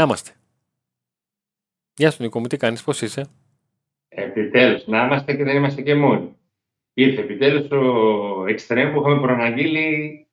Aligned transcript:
Να 0.00 0.06
είμαστε. 0.06 0.30
Γεια 1.94 2.10
σου 2.10 2.22
Νίκο 2.22 2.40
μου, 2.40 2.46
τι 2.46 2.56
κάνεις, 2.56 2.82
πώς 2.82 3.02
είσαι; 3.02 3.26
Επιτέλους, 4.08 4.86
να 4.86 5.04
είμαστε 5.04 5.34
και 5.36 5.44
δεν 5.44 5.56
είμαστε 5.56 5.82
και 5.82 5.94
μόνοι. 5.94 6.36
Ήρθε 6.94 7.20
επιτέλους 7.20 7.70
ο 7.70 8.44
εξτρέμ 8.46 8.92
που 8.92 9.00
είχαμε 9.00 9.20
προαναγγείλει 9.20 10.26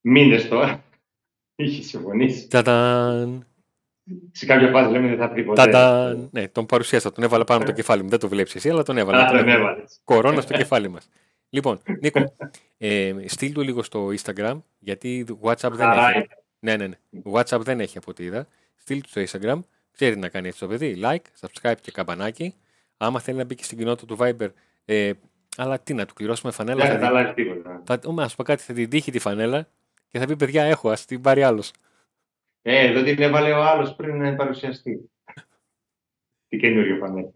μήνες 0.00 0.48
τώρα. 0.48 0.84
Είχε 1.56 1.82
συμφωνήσει. 1.82 2.48
Τατάν. 2.48 3.46
Σε 4.32 4.46
κάποια 4.46 4.70
φάση 4.70 4.90
λέμε 4.90 5.08
δεν 5.08 5.18
θα 5.18 5.30
πει 5.32 5.44
ποτέ. 5.44 5.64
Τατάν. 5.64 6.28
Ναι, 6.32 6.48
τον 6.48 6.66
παρουσίασα, 6.66 7.12
τον 7.12 7.24
έβαλα 7.24 7.44
πάνω 7.44 7.60
από 7.60 7.68
το 7.68 7.74
κεφάλι 7.76 8.02
μου. 8.02 8.08
Δεν 8.08 8.18
το 8.18 8.28
βλέπεις 8.28 8.54
εσύ, 8.54 8.70
αλλά 8.70 8.82
τον 8.82 8.96
έβαλα. 8.98 9.18
Α, 9.22 9.26
Τον 9.26 9.36
τον 9.36 9.48
έβαλα. 9.48 9.70
έβαλες. 9.70 10.00
Κορώνα 10.04 10.40
στο 10.40 10.52
κεφάλι 10.54 10.88
μας. 10.88 11.08
Λοιπόν, 11.48 11.80
Νίκο, 12.00 12.34
ε, 12.78 13.14
στείλ 13.26 13.52
του 13.52 13.60
λίγο 13.60 13.82
στο 13.82 14.08
Instagram, 14.22 14.60
γιατί 14.78 15.24
WhatsApp 15.42 15.70
δεν 15.72 15.86
Χαρά 15.86 16.08
έχει. 16.08 16.16
είναι. 16.16 16.26
Ναι, 16.58 16.76
ναι, 16.76 16.86
ναι. 16.86 16.96
WhatsApp 17.32 17.60
δεν 17.60 17.80
έχει 17.80 17.98
από 17.98 18.10
ό,τι 18.10 18.24
είδα. 18.24 18.46
Στείλ 18.74 19.00
του 19.02 19.08
στο 19.08 19.22
Instagram. 19.26 19.60
Ξέρει 19.92 20.16
να 20.16 20.28
κάνει 20.28 20.48
έτσι 20.48 20.60
το 20.60 20.66
παιδί. 20.68 21.00
Like, 21.02 21.22
subscribe 21.40 21.74
και 21.80 21.90
καμπανάκι. 21.90 22.54
Άμα 22.96 23.20
θέλει 23.20 23.36
να 23.38 23.44
μπει 23.44 23.54
και 23.54 23.64
στην 23.64 23.78
κοινότητα 23.78 24.06
του 24.14 24.16
Viber. 24.20 24.48
Ε, 24.84 25.12
αλλά 25.56 25.78
τι 25.80 25.94
να 25.94 26.06
του 26.06 26.14
κληρώσουμε 26.14 26.52
φανέλα. 26.52 26.84
Δεν 26.86 26.92
θα 26.92 26.98
θα 26.98 26.98
δει- 26.98 27.06
αλλάξει 27.16 27.34
τίποτα. 27.34 27.82
Θα, 27.86 27.98
ω, 28.06 28.12
να 28.12 28.28
σου 28.28 28.36
πω 28.36 28.42
κάτι, 28.42 28.62
θα 28.62 28.72
την 28.72 28.88
τύχει 28.90 29.10
τη 29.10 29.18
φανέλα 29.18 29.68
και 30.08 30.18
θα 30.18 30.26
πει 30.26 30.36
παιδιά 30.36 30.64
έχω, 30.64 30.90
ας 30.90 31.04
την 31.04 31.20
πάρει 31.20 31.42
άλλος. 31.42 31.72
Ε, 32.62 32.86
εδώ 32.86 33.02
την 33.02 33.22
έβαλε 33.22 33.52
ο 33.52 33.62
άλλος 33.62 33.94
πριν 33.94 34.16
να 34.22 34.34
παρουσιαστεί. 34.34 35.10
Τι 36.48 36.56
καινούριο 36.56 36.96
φανέλα. 36.96 37.32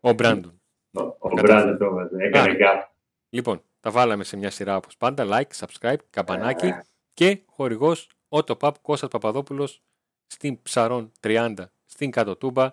Ο 0.00 0.12
Μπράντον. 0.12 0.60
Ο, 0.92 1.02
ο 1.02 1.28
Κατάλαβα. 1.28 1.42
Μπράντε 1.62 1.76
το 1.76 1.84
έβαζε. 1.84 2.16
Έκανε 2.22 2.44
Άρα. 2.44 2.54
γκάπ. 2.54 2.90
Λοιπόν, 3.28 3.62
τα 3.80 3.90
βάλαμε 3.90 4.24
σε 4.24 4.36
μια 4.36 4.50
σειρά 4.50 4.76
όπως 4.76 4.96
πάντα. 4.96 5.24
Like, 5.28 5.66
subscribe, 5.66 5.96
καμπανάκι 6.10 6.66
Ε. 6.66 6.82
και 7.14 7.42
χορηγός 7.46 8.10
Autopap 8.28 8.72
Κώστας 8.82 9.08
Παπαδόπουλος 9.10 9.82
στην 10.28 10.62
Ψαρών 10.62 11.12
30 11.22 11.54
στην 11.86 12.10
Κατοτούμπα 12.10 12.72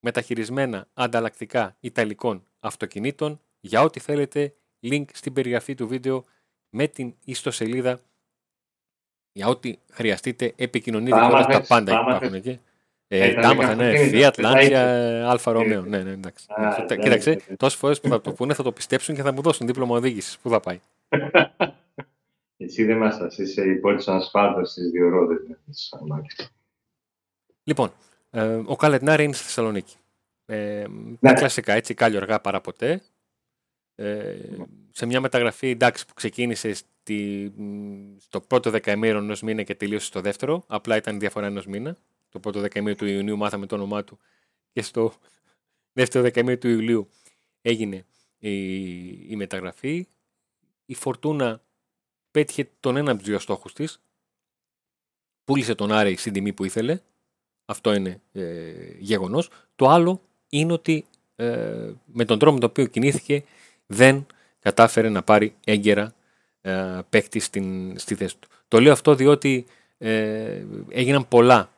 μεταχειρισμένα 0.00 0.86
ανταλλακτικά 0.94 1.76
Ιταλικών 1.80 2.44
αυτοκινήτων 2.60 3.40
για 3.60 3.82
ό,τι 3.82 4.00
θέλετε 4.00 4.54
link 4.82 5.04
στην 5.12 5.32
περιγραφή 5.32 5.74
του 5.74 5.88
βίντεο 5.88 6.24
με 6.70 6.86
την 6.86 7.14
ιστοσελίδα 7.24 8.00
για 9.32 9.46
ό,τι 9.48 9.78
χρειαστείτε 9.92 10.52
επικοινωνείτε 10.56 11.10
Τα 11.16 11.26
όλα 11.26 11.30
τα 11.40 11.44
άμαθες, 11.44 11.66
πάντα 11.66 11.92
τα 11.92 12.00
υπάρχουν 12.00 12.12
άμαθες. 12.26 12.38
εκεί. 12.38 12.60
Ε, 13.08 13.28
Ε, 13.28 13.34
τα 13.34 13.40
τα 13.40 13.48
δέκα 13.48 13.48
άμαθα, 13.62 13.74
ναι, 13.74 13.88
αυτοκίνητα, 13.90 14.28
Fiat, 14.30 14.34
δεν 14.36 14.44
θα 14.44 14.52
Lancia, 14.52 14.62
είσαι. 14.62 15.24
Αλφα 15.28 15.52
Ρωμαίο. 15.52 15.84
Ε, 15.84 15.88
Ναι, 15.88 16.02
ναι, 16.02 16.10
εντάξει. 16.10 16.46
Α, 16.48 16.70
Κοίτα- 16.74 16.86
δεν 16.86 17.00
Κοίταξε, 17.00 17.30
είναι. 17.30 17.56
τόσες 17.56 17.78
φορές 17.78 18.00
που 18.00 18.08
θα 18.08 18.20
το 18.20 18.32
πούνε 18.32 18.54
θα 18.54 18.62
το 18.62 18.72
πιστέψουν 18.72 19.14
και 19.14 19.22
θα 19.22 19.32
μου 19.32 19.42
δώσουν 19.42 19.66
δίπλωμα 19.66 19.96
οδήγησης. 19.96 20.38
Πού 20.38 20.50
θα 20.50 20.60
πάει. 20.60 20.80
Εσύ 22.56 22.84
δεν 22.84 22.96
μας 22.96 23.14
σας 23.14 23.38
είσαι 23.38 23.64
υπό 23.64 23.94
της 23.94 24.08
ασφάλτας 24.08 24.70
στις 24.70 24.90
δύο 24.90 25.08
ρόδες. 25.08 25.44
με 25.48 25.58
τις 25.66 25.92
αμάξεις. 25.92 26.50
Λοιπόν, 27.62 27.92
ε, 28.30 28.62
ο 28.64 28.76
Καλετνάρη 28.76 29.24
είναι 29.24 29.32
στη 29.32 29.44
Θεσσαλονίκη. 29.44 29.96
Ε, 30.46 30.86
Ναι. 30.88 31.16
Τα 31.20 31.32
κλασικά 31.32 31.72
έτσι, 31.72 31.94
κάλλιο 31.94 32.18
αργά 32.18 32.40
παρά 32.40 32.60
ποτέ. 32.60 33.02
Ε, 33.94 34.36
σε 34.90 35.06
μια 35.06 35.20
μεταγραφή 35.20 35.68
εντάξει, 35.68 36.06
που 36.06 36.14
ξεκίνησε 36.14 36.72
στη, 36.72 37.52
μ, 37.56 38.16
στο 38.18 38.40
πρώτο 38.40 38.70
δεκαημέριο 38.70 39.18
ενός 39.18 39.42
μήνα 39.42 39.62
και 39.62 39.74
τελείωσε 39.74 40.06
στο 40.06 40.20
δεύτερο. 40.20 40.64
Απλά 40.66 40.96
ήταν 40.96 41.18
διαφορά 41.18 41.46
ενός 41.46 41.66
μήνα. 41.66 41.96
Το 42.28 42.40
πρώτο 42.40 42.60
δεκαημέριο 42.60 42.96
του 42.98 43.06
Ιουνίου 43.06 43.36
μάθαμε 43.36 43.66
το 43.66 43.74
όνομά 43.74 44.04
του 44.04 44.18
και 44.72 44.82
στο 44.82 45.12
δεύτερο 45.92 46.24
δεκαημέριο 46.24 46.58
του 46.60 46.68
Ιουλίου 46.68 47.08
έγινε 47.60 48.06
η, 48.38 49.30
η 49.30 49.36
μεταγραφή. 49.36 50.06
Η 50.86 50.94
Φορτούνα 50.94 51.62
πέτυχε 52.36 52.68
τον 52.80 52.96
ένα 52.96 53.10
από 53.10 53.18
τους 53.18 53.28
δύο 53.28 53.38
στόχους 53.38 53.72
της. 53.72 54.00
Πούλησε 55.44 55.74
τον 55.74 55.92
Άρη 55.92 56.16
στην 56.16 56.32
τιμή 56.32 56.52
που 56.52 56.64
ήθελε. 56.64 57.00
Αυτό 57.64 57.94
είναι 57.94 58.20
ε, 58.32 58.72
γεγονός. 58.98 59.50
Το 59.76 59.88
άλλο 59.88 60.20
είναι 60.48 60.72
ότι 60.72 61.06
ε, 61.36 61.90
με 62.04 62.24
τον 62.24 62.38
τρόπο 62.38 62.54
με 62.54 62.60
τον 62.60 62.68
οποίο 62.70 62.86
κινήθηκε 62.86 63.44
δεν 63.86 64.26
κατάφερε 64.58 65.08
να 65.08 65.22
πάρει 65.22 65.54
έγκαιρα 65.64 66.14
ε, 66.60 66.98
παίκτη 67.08 67.40
στην, 67.40 67.98
στη 67.98 68.14
θέση 68.14 68.36
του. 68.38 68.48
Το 68.68 68.80
λέω 68.80 68.92
αυτό 68.92 69.14
διότι 69.14 69.66
ε, 69.98 70.64
έγιναν 70.88 71.28
πολλά 71.28 71.72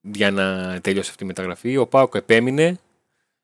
για 0.00 0.30
να 0.30 0.78
τελειώσει 0.80 1.10
αυτή 1.10 1.24
η 1.24 1.26
μεταγραφή. 1.26 1.76
Ο 1.76 1.86
Πάοκ 1.86 2.14
επέμεινε, 2.14 2.78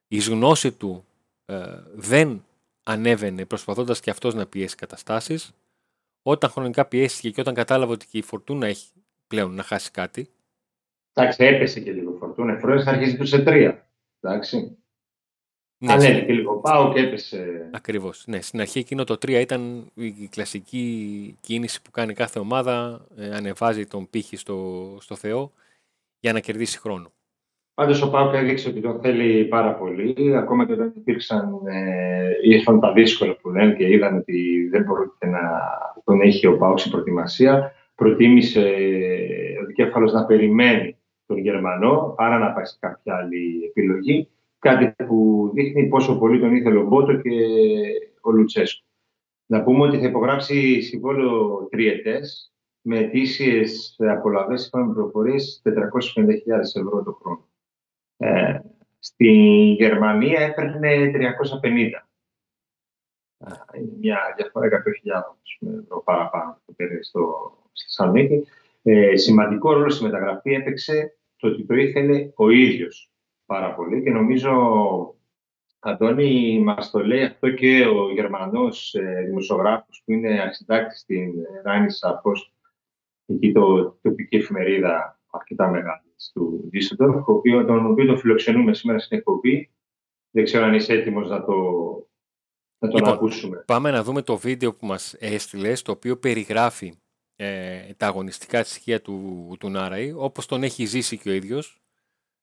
η 0.09 0.19
γνώση 0.19 0.73
του 0.73 1.05
ε, 1.47 1.63
δεν 1.95 2.45
ανέβαινε 2.83 3.45
προσπαθώντας 3.45 4.01
και 4.01 4.11
αυτός 4.11 4.35
να 4.35 4.47
πιέσει 4.47 4.75
καταστάσεις. 4.75 5.55
Όταν 6.23 6.51
χρονικά 6.51 6.85
πιέστηκε 6.87 7.31
και 7.31 7.41
όταν 7.41 7.55
κατάλαβε 7.55 7.93
ότι 7.93 8.07
και 8.07 8.19
η 8.19 8.23
Φορτούνα 8.23 8.67
έχει 8.67 8.89
πλέον 9.27 9.55
να 9.55 9.63
χάσει 9.63 9.91
κάτι, 9.91 10.31
Εντάξει, 11.13 11.45
έπεσε 11.45 11.81
και 11.81 11.93
λίγο 11.93 12.13
φορτούνα. 12.13 12.59
Φορές 12.59 12.85
θα 12.85 12.91
αρχίσει 12.91 13.17
του 13.17 13.27
σε 13.27 13.43
τρία. 13.43 13.91
Εντάξει. 14.21 14.79
ναι, 15.79 15.93
Ανέβηκε 15.93 16.33
λίγο 16.33 16.57
πάω 16.57 16.93
και 16.93 17.01
έπεσε. 17.01 17.71
Ακριβώς. 17.73 18.27
Ναι, 18.27 18.41
στην 18.41 18.61
αρχή 18.61 18.79
εκείνο 18.79 19.05
το 19.05 19.15
3 19.15 19.29
ήταν 19.31 19.91
η 19.95 20.29
κλασική 20.29 21.37
κίνηση 21.41 21.83
που 21.83 21.91
κάνει 21.91 22.13
κάθε 22.15 22.39
ομάδα. 22.39 23.07
ε, 23.17 23.35
ανεβάζει 23.35 23.87
τον 23.87 24.11
πύχη 24.11 24.37
στο, 24.37 24.97
στο 25.01 25.17
Θεό 25.17 25.53
για 26.21 26.33
να 26.33 26.41
κερδίσει 26.41 26.79
χρόνο. 26.79 27.13
Πάντως 27.75 28.03
ο 28.03 28.11
Πάουκ 28.11 28.35
έδειξε 28.35 28.69
ότι 28.69 28.81
τον 28.81 29.01
θέλει 29.01 29.45
πάρα 29.45 29.75
πολύ. 29.75 30.37
Ακόμα 30.37 30.67
και 30.67 30.73
όταν 30.73 30.93
υπήρξαν, 30.97 31.61
ε, 31.67 32.31
ήρθαν 32.43 32.81
τα 32.81 32.93
δύσκολα 32.93 33.37
που 33.37 33.51
λένε 33.51 33.75
και 33.75 33.93
είδαν 33.93 34.17
ότι 34.17 34.69
δεν 34.71 34.83
μπορούσε 34.83 35.27
να 35.27 35.41
τον 36.05 36.21
έχει 36.21 36.47
ο 36.47 36.57
Πάουκ 36.57 36.79
στην 36.79 36.91
προετοιμασία, 36.91 37.73
προτίμησε 37.95 38.75
ο 39.63 39.67
δικέφαλος 39.67 40.13
να 40.13 40.27
περιμένει 40.27 40.97
τον 41.27 41.39
Γερμανό 41.39 42.15
παρά 42.17 42.39
να 42.39 42.53
πάει 42.53 42.65
σε 42.65 42.77
κάποια 42.81 43.17
άλλη 43.17 43.65
επιλογή. 43.69 44.29
Κάτι 44.59 45.05
που 45.05 45.51
δείχνει 45.55 45.89
πόσο 45.89 46.19
πολύ 46.19 46.41
τον 46.41 46.55
ήθελε 46.55 46.79
ο 46.79 46.85
Μπότο 46.85 47.17
και 47.17 47.31
ο 48.21 48.31
Λουτσέσκου. 48.31 48.87
Να 49.47 49.63
πούμε 49.63 49.87
ότι 49.87 49.99
θα 49.99 50.07
υπογράψει 50.07 50.81
συμβόλαιο 50.81 51.69
τριετές 51.71 52.53
με 52.83 52.99
αιτήσιες 52.99 53.97
απολαυέ 53.99 54.55
είπαμε 54.67 54.93
πληροφορίες 54.93 55.63
450.000 55.65 55.73
ευρώ 56.75 57.03
το 57.03 57.19
χρόνο. 57.23 57.50
Ε, 58.23 58.61
στη 58.99 59.29
Γερμανία 59.79 60.41
έπαιρνε 60.41 61.11
350. 61.15 62.07
Α, 63.39 63.53
Είναι 63.77 63.93
μια 63.99 64.19
διαφορά 64.37 64.69
100.000 65.61 65.79
ευρώ 65.83 66.03
παραπάνω 66.03 66.61
που 66.65 66.75
παίρνει 66.75 67.05
στο, 67.05 67.53
στη 67.73 67.85
Θεσσαλονίκη. 67.85 68.47
Ε, 68.83 69.17
σημαντικό 69.17 69.73
ρόλο 69.73 69.91
στη 69.91 70.05
μεταγραφή 70.05 70.53
έπαιξε 70.53 71.17
το 71.37 71.49
ότι 71.49 71.65
το 71.65 71.75
ήθελε 71.75 72.31
ο 72.35 72.51
ίδιος 72.51 73.11
πάρα 73.47 73.75
πολύ 73.75 74.03
και 74.03 74.11
νομίζω 74.11 74.51
Αντώνη 75.83 76.61
μας 76.65 76.91
το 76.91 77.07
λέει 77.07 77.25
αυτό 77.25 77.51
και 77.51 77.87
ο 77.87 78.13
Γερμανός 78.13 78.95
ε, 78.95 79.23
δημοσιογράφος 79.27 80.03
που 80.05 80.13
είναι 80.13 80.41
αρχιτάκτης 80.41 81.01
στην 81.01 81.33
Ράνισσα 81.65 82.23
Post 82.25 82.53
εκεί 83.27 83.53
το 83.53 83.99
τοπική 84.03 84.37
εφημερίδα 84.37 85.21
αρκετά 85.31 85.69
μεγάλη 85.69 86.10
του 86.33 86.71
Düsseldorf, 86.73 87.25
ο 87.27 87.33
οποίο- 87.33 87.65
τον 87.65 87.87
οποίο 87.91 88.07
τον 88.07 88.19
φιλοξενούμε 88.19 88.75
σήμερα 88.75 88.99
στην 88.99 89.19
εκπομπή. 89.19 89.71
Δεν 90.31 90.45
ξέρω 90.45 90.65
αν 90.65 90.75
είσαι 90.75 90.93
έτοιμος 90.93 91.29
να, 91.29 91.45
το, 91.45 91.55
να 92.79 92.89
τον 92.89 92.99
Λοιπόν, 92.99 93.13
ακούσουμε. 93.13 93.65
Πάμε 93.67 93.91
να 93.91 94.03
δούμε 94.03 94.23
το 94.23 94.37
βίντεο 94.37 94.75
που 94.75 94.87
μας 94.87 95.15
έστειλε, 95.15 95.73
το 95.73 95.93
οποίο 95.93 96.17
περιγράφει 96.17 96.95
ε, 97.37 97.95
τα 97.97 98.07
αγωνιστικά 98.07 98.65
στοιχεία 98.65 99.01
του, 99.01 99.57
του 99.61 99.69
Νάραη, 99.71 100.13
όπως 100.17 100.47
τον 100.47 100.63
έχει 100.63 100.85
ζήσει 100.85 101.19
και 101.19 101.31
ο 101.31 101.33
ίδιος, 101.33 101.81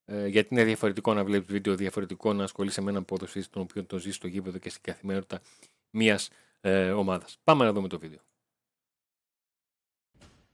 ε, 0.06 0.28
γιατί 0.28 0.54
είναι 0.54 0.63
διαφορετικό 0.63 1.13
να 1.13 1.24
βλέπεις 1.24 1.51
βίντεο, 1.51 1.75
διαφορετικό 1.75 2.34
να 2.34 2.44
ασχολείσαι 2.44 2.81
με 2.81 2.90
έναν 2.90 3.06
ποδοσφαιριστή 3.06 3.54
τον 3.54 3.62
οποίο 3.62 3.84
τον 3.84 4.00
ζεις 4.00 4.16
στο 4.16 4.28
γήπεδο 4.28 4.57
και 4.57 4.69
στην 4.69 4.81
καθημερινότητα 4.81 5.42
μιας 5.90 6.30
ε, 6.62 6.92
ομάδας. 6.92 7.40
Πάμε 7.44 7.66
να 7.66 7.74
δούμε 7.74 7.88
το 7.88 8.00
βίντεο. 8.00 8.19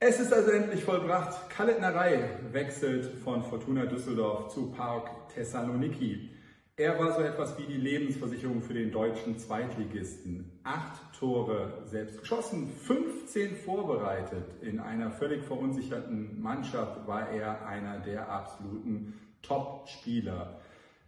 Es 0.05 0.19
ist 0.19 0.33
also 0.33 0.51
endlich 0.51 0.83
vollbracht. 0.83 1.49
Khaled 1.49 1.79
Narei 1.79 2.31
wechselt 2.51 3.05
von 3.23 3.41
Fortuna 3.41 3.85
Düsseldorf 3.85 4.49
zu 4.49 4.69
PAOK 4.69 5.09
Thessaloniki. 5.33 6.29
Er 6.75 6.99
war 6.99 7.15
so 7.15 7.21
etwas 7.21 7.57
wie 7.57 7.63
die 7.63 7.77
Lebensversicherung 7.77 8.61
für 8.61 8.73
den 8.73 8.91
deutschen 8.91 9.39
Zweitligisten. 9.39 10.59
Acht 10.65 10.99
Tore 11.17 11.83
selbst 11.85 12.19
geschossen, 12.19 12.67
15 12.67 13.55
vorbereitet. 13.55 14.43
In 14.61 14.81
einer 14.81 15.09
völlig 15.09 15.45
verunsicherten 15.45 16.41
Mannschaft 16.41 17.07
war 17.07 17.29
er 17.29 17.65
einer 17.65 17.99
der 17.99 18.29
absoluten 18.29 19.13
Top-Spieler. 19.41 20.59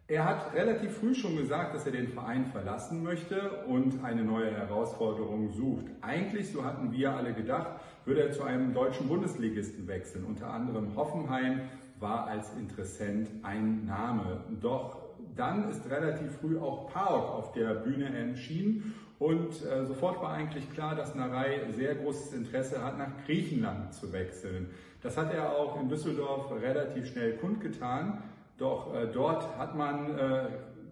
Er 0.07 0.23
hat 0.23 0.53
relativ 0.53 0.99
früh 0.99 1.15
schon 1.15 1.35
gesagt, 1.35 1.73
dass 1.73 1.87
er 1.87 1.91
den 1.91 2.09
Verein 2.09 2.45
verlassen 2.45 3.03
möchte 3.03 3.65
und 3.65 4.05
eine 4.05 4.23
neue 4.23 4.51
Herausforderung 4.51 5.51
sucht. 5.51 5.85
Eigentlich, 6.01 6.51
so 6.51 6.63
hatten 6.63 6.91
wir 6.91 7.11
alle 7.13 7.33
gedacht, 7.33 7.81
würde 8.05 8.21
er 8.21 8.31
zu 8.31 8.43
einem 8.43 8.73
deutschen 8.73 9.07
Bundesligisten 9.07 9.87
wechseln. 9.87 10.25
Unter 10.25 10.51
anderem 10.51 10.95
Hoffenheim 10.95 11.61
war 11.99 12.27
als 12.27 12.53
Interessent 12.53 13.29
ein 13.43 13.85
Name. 13.85 14.43
Doch 14.61 15.05
dann 15.35 15.69
ist 15.69 15.89
relativ 15.89 16.31
früh 16.39 16.57
auch 16.57 16.89
PAOK 16.91 17.29
auf 17.31 17.51
der 17.51 17.73
Bühne 17.75 18.15
erschienen 18.15 18.93
und 19.19 19.65
äh, 19.65 19.85
sofort 19.85 20.21
war 20.21 20.33
eigentlich 20.33 20.69
klar, 20.71 20.95
dass 20.95 21.15
Narei 21.15 21.61
sehr 21.71 21.95
großes 21.95 22.33
Interesse 22.33 22.83
hat, 22.83 22.97
nach 22.97 23.11
Griechenland 23.25 23.93
zu 23.93 24.11
wechseln. 24.11 24.69
Das 25.01 25.17
hat 25.17 25.33
er 25.33 25.55
auch 25.55 25.79
in 25.79 25.87
Düsseldorf 25.87 26.51
relativ 26.51 27.07
schnell 27.07 27.37
kundgetan. 27.37 28.23
Doch 28.57 28.93
äh, 28.93 29.07
dort 29.07 29.57
hat 29.57 29.75
man 29.75 30.17
äh, 30.17 30.47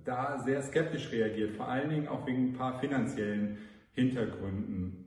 da 0.05 0.39
sehr 0.39 0.61
skeptisch 0.61 1.11
reagiert, 1.11 1.51
vor 1.51 1.67
allen 1.67 1.89
Dingen 1.89 2.07
auch 2.07 2.25
wegen 2.25 2.49
ein 2.49 2.53
paar 2.53 2.79
finanziellen 2.79 3.57
Hintergründen. 3.93 5.05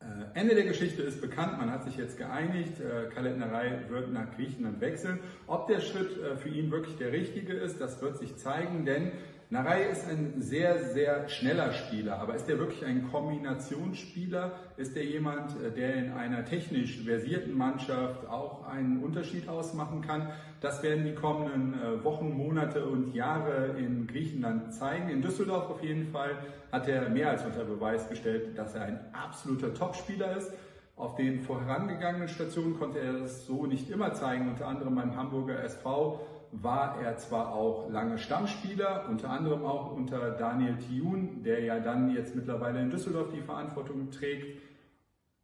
Äh, 0.00 0.38
Ende 0.38 0.54
der 0.54 0.64
Geschichte 0.64 1.02
ist 1.02 1.20
bekannt, 1.20 1.58
man 1.58 1.70
hat 1.70 1.84
sich 1.84 1.96
jetzt 1.96 2.16
geeinigt, 2.16 2.80
äh, 2.80 3.10
Kaletnerei 3.10 3.84
wird 3.88 4.10
nach 4.12 4.34
Griechenland 4.34 4.80
wechseln. 4.80 5.20
Ob 5.46 5.66
der 5.66 5.80
Schritt 5.80 6.18
äh, 6.18 6.36
für 6.36 6.48
ihn 6.48 6.70
wirklich 6.70 6.96
der 6.96 7.12
richtige 7.12 7.52
ist, 7.52 7.80
das 7.80 8.00
wird 8.00 8.18
sich 8.18 8.36
zeigen, 8.36 8.86
denn 8.86 9.12
Narei 9.52 9.82
ist 9.86 10.08
ein 10.08 10.34
sehr, 10.38 10.78
sehr 10.78 11.28
schneller 11.28 11.72
Spieler, 11.72 12.20
aber 12.20 12.36
ist 12.36 12.48
er 12.48 12.60
wirklich 12.60 12.84
ein 12.84 13.10
Kombinationsspieler? 13.10 14.52
Ist 14.76 14.96
er 14.96 15.02
jemand, 15.02 15.56
der 15.76 15.96
in 15.96 16.12
einer 16.12 16.44
technisch 16.44 17.00
versierten 17.04 17.58
Mannschaft 17.58 18.28
auch 18.28 18.64
einen 18.68 19.02
Unterschied 19.02 19.48
ausmachen 19.48 20.02
kann? 20.02 20.30
Das 20.60 20.84
werden 20.84 21.04
die 21.04 21.16
kommenden 21.16 21.74
Wochen, 22.04 22.30
Monate 22.36 22.86
und 22.86 23.12
Jahre 23.12 23.74
in 23.76 24.06
Griechenland 24.06 24.72
zeigen. 24.72 25.08
In 25.08 25.20
Düsseldorf 25.20 25.68
auf 25.68 25.82
jeden 25.82 26.12
Fall 26.12 26.36
hat 26.70 26.86
er 26.86 27.08
mehr 27.08 27.30
als 27.30 27.44
unter 27.44 27.64
Beweis 27.64 28.08
gestellt, 28.08 28.56
dass 28.56 28.76
er 28.76 28.82
ein 28.82 29.00
absoluter 29.12 29.74
Topspieler 29.74 30.36
ist. 30.36 30.52
Auf 30.94 31.16
den 31.16 31.40
vorangegangenen 31.40 32.28
Stationen 32.28 32.78
konnte 32.78 33.00
er 33.00 33.14
das 33.14 33.46
so 33.46 33.66
nicht 33.66 33.90
immer 33.90 34.14
zeigen. 34.14 34.48
Unter 34.48 34.68
anderem 34.68 34.94
beim 34.94 35.16
Hamburger 35.16 35.60
SV 35.64 36.20
war 36.52 37.00
er 37.00 37.16
zwar 37.16 37.54
auch 37.54 37.88
lange 37.90 38.18
Stammspieler, 38.18 39.06
unter 39.08 39.30
anderem 39.30 39.64
auch 39.64 39.92
unter 39.92 40.30
Daniel 40.32 40.76
Thiun, 40.76 41.42
der 41.42 41.60
ja 41.60 41.80
dann 41.80 42.10
jetzt 42.10 42.34
mittlerweile 42.34 42.80
in 42.80 42.90
Düsseldorf 42.90 43.28
die 43.32 43.42
Verantwortung 43.42 44.10
trägt. 44.10 44.60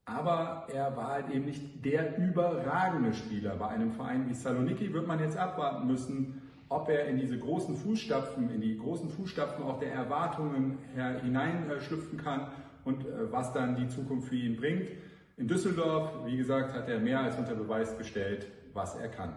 Aber 0.04 0.66
er 0.72 0.96
war 0.96 1.08
halt 1.08 1.30
eben 1.30 1.46
nicht 1.46 1.84
der 1.84 2.16
überragende 2.18 3.12
Spieler. 3.12 3.56
Bei 3.56 3.68
einem 3.68 3.92
Verein 3.92 4.28
wie 4.28 4.34
Saloniki 4.34 4.92
wird 4.92 5.06
man 5.06 5.18
jetzt 5.20 5.36
abwarten 5.36 5.86
müssen, 5.86 6.42
ob 6.68 6.88
er 6.88 7.06
in 7.06 7.18
diese 7.18 7.38
großen 7.38 7.76
Fußstapfen, 7.76 8.50
in 8.50 8.60
die 8.60 8.78
großen 8.78 9.08
Fußstapfen 9.08 9.64
auch 9.64 9.78
der 9.78 9.92
Erwartungen 9.92 10.78
hineinschlüpfen 11.22 12.18
kann 12.18 12.48
und 12.84 13.04
äh, 13.04 13.30
was 13.30 13.52
dann 13.52 13.76
die 13.76 13.88
Zukunft 13.88 14.28
für 14.28 14.36
ihn 14.36 14.56
bringt. 14.56 14.88
In 15.36 15.48
Düsseldorf, 15.48 16.24
wie 16.24 16.36
gesagt, 16.36 16.72
hat 16.72 16.88
er 16.88 16.98
mehr 16.98 17.20
als 17.20 17.36
unter 17.36 17.54
Beweis 17.54 17.96
gestellt, 17.98 18.46
was 18.72 18.96
er 18.96 19.08
kann. 19.08 19.34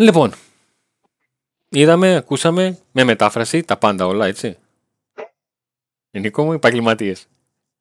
Λοιπόν, 0.00 0.30
είδαμε, 1.68 2.16
ακούσαμε 2.16 2.78
με 2.92 3.04
μετάφραση 3.04 3.62
τα 3.62 3.78
πάντα 3.78 4.06
όλα, 4.06 4.26
έτσι. 4.26 4.56
Νίκο 6.10 6.44
μου, 6.44 6.52
επαγγελματίες. 6.52 7.28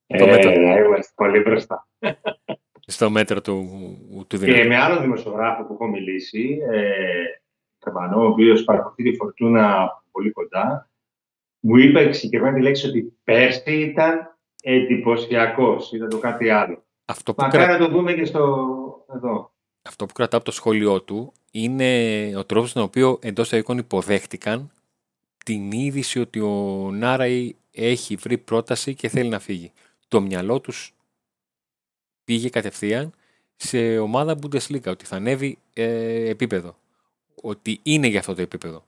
Ε, 0.07 0.23
είμαστε 0.23 1.11
πολύ 1.15 1.39
μπροστά 1.39 1.87
στο 2.85 3.09
μέτρο 3.09 3.41
του, 3.41 3.69
του 4.27 4.37
δυνατού. 4.37 4.61
Και 4.61 4.67
με 4.67 4.77
άλλο 4.77 4.99
δημοσιογράφο 4.99 5.63
που 5.63 5.73
έχω 5.73 5.87
μιλήσει, 5.87 6.59
ε, 6.71 8.15
ο 8.15 8.25
οποίος 8.25 8.63
παρακολουθεί 8.63 9.03
τη 9.03 9.15
φορτούνα 9.15 9.89
πολύ 10.11 10.31
κοντά, 10.31 10.89
μου 11.59 11.75
είπε 11.75 12.11
συγκεκριμένα 12.11 12.57
τη 12.57 12.61
λέξη 12.61 12.87
ότι 12.87 13.13
πέρσι 13.23 13.79
ήταν 13.79 14.37
εντυπωσιακό, 14.61 15.77
ήταν 15.93 16.09
το 16.09 16.17
κάτι 16.17 16.49
άλλο. 16.49 16.83
Αυτό 17.05 17.33
που 17.33 17.47
κρα... 17.49 17.67
να 17.67 17.77
το 17.77 17.87
δούμε 17.87 18.13
και 18.13 18.25
στο 18.25 18.65
εδώ. 19.15 19.51
Αυτό 19.81 20.05
που 20.05 20.13
κρατάω 20.13 20.39
από 20.39 20.49
το 20.49 20.55
σχόλιο 20.55 21.01
του 21.01 21.33
είναι 21.51 22.31
ο 22.37 22.45
τρόπος 22.45 22.69
στον 22.69 22.83
οποίο 22.83 23.19
εντός 23.21 23.51
εικόνων 23.51 23.83
υποδέχτηκαν 23.83 24.71
την 25.45 25.71
είδηση 25.71 26.19
ότι 26.19 26.39
ο 26.39 26.89
Νάραη 26.93 27.55
έχει 27.71 28.15
βρει 28.15 28.37
πρόταση 28.37 28.95
και 28.95 29.07
θέλει 29.07 29.29
να 29.29 29.39
φύγει. 29.39 29.71
Το 30.07 30.21
μυαλό 30.21 30.59
τους 30.59 30.95
πήγε 32.23 32.49
κατευθείαν 32.49 33.13
σε 33.55 33.97
ομάδα 33.97 34.37
Bundesliga, 34.41 34.87
ότι 34.87 35.05
θα 35.05 35.15
ανέβει 35.15 35.57
ε, 35.73 36.29
επίπεδο. 36.29 36.77
Ότι 37.41 37.79
είναι 37.83 38.07
για 38.07 38.19
αυτό 38.19 38.33
το 38.35 38.41
επίπεδο. 38.41 38.83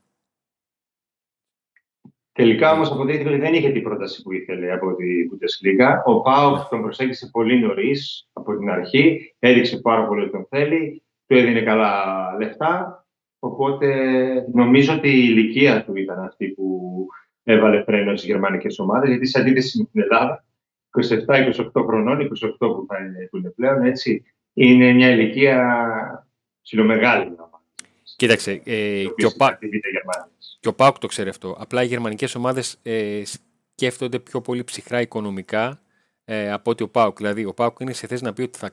Τελικά 2.32 2.72
όμως 2.72 2.92
αποδείχθηκε 2.92 3.30
ότι 3.30 3.38
δεν 3.38 3.54
είχε 3.54 3.70
την 3.72 3.84
πρόταση 3.84 4.22
που 4.22 4.32
ήθελε 4.32 4.72
από 4.72 4.96
την 4.96 5.08
Bundesliga. 5.32 6.02
Ο 6.06 6.22
Πάοκ 6.22 6.70
τον 6.70 6.82
προσέγγισε 6.82 7.30
πολύ 7.32 7.60
νωρίς 7.60 8.28
από 8.34 8.58
την 8.58 8.70
αρχή. 8.70 9.34
Έδειξε 9.40 9.78
πάρα 9.78 10.08
πολύ 10.08 10.22
ότι 10.22 10.32
τον 10.32 10.46
θέλει. 10.50 11.04
Του 11.30 11.36
έδινε 11.36 11.62
καλά 11.62 12.16
λεφτά. 12.40 13.06
Οπότε 13.40 13.88
νομίζω 14.54 14.94
ότι 14.94 15.10
η 15.10 15.26
ηλικία 15.30 15.86
του 15.86 15.96
ήταν 15.96 16.20
αυτή 16.20 16.48
που 16.48 17.06
έβαλε 17.44 17.84
φρένο 17.84 18.16
στις 18.16 18.30
γερμανικές 18.30 18.80
ομάδες. 18.80 19.10
Γιατί 19.10 19.26
σε 19.26 19.40
αντίθεση 19.40 19.78
με 19.78 19.90
την 19.92 20.02
Ελλάδα, 20.02 20.46
27-28 21.72 21.84
χρονών, 21.86 22.20
28 22.20 22.28
που, 22.58 22.86
θα 22.88 22.98
είναι, 23.00 23.28
που 23.32 23.38
είναι 23.38 23.50
πλέον, 23.50 23.84
έτσι, 23.84 24.24
είναι 24.54 24.92
μια 24.92 25.10
ηλικία 25.10 26.28
ψιλομεγάλη. 26.62 27.36
Κοίταξε, 28.16 28.52
ε, 28.66 29.04
και, 29.16 29.26
ο 29.26 29.32
Πα... 29.38 29.60
και 30.60 30.68
ο 30.68 30.74
Πάουκ 30.74 30.98
το 30.98 31.08
ξέρει 31.08 31.30
αυτό. 31.30 31.56
Απλά 31.60 31.84
οι 31.84 31.88
γερμανικές 31.88 32.36
ομάδες 32.36 32.80
ε, 32.84 33.22
σκέφτονται 33.26 34.20
πιο 34.20 34.42
πολύ 34.42 34.64
ψυχρά 34.64 35.02
οικονομικά 35.02 35.82
ε, 36.26 36.52
από 36.52 36.72
ότι 36.72 36.84
ο 36.84 36.90
Πάουκ. 36.90 37.18
Δηλαδή, 37.18 37.46
ο 37.46 37.54
Πάουκ 37.54 37.80
είναι 37.80 37.94
σε 37.94 38.08
θέση 38.08 38.24
να 38.24 38.34
πει 38.34 38.42
ότι 38.42 38.58
θα 38.58 38.72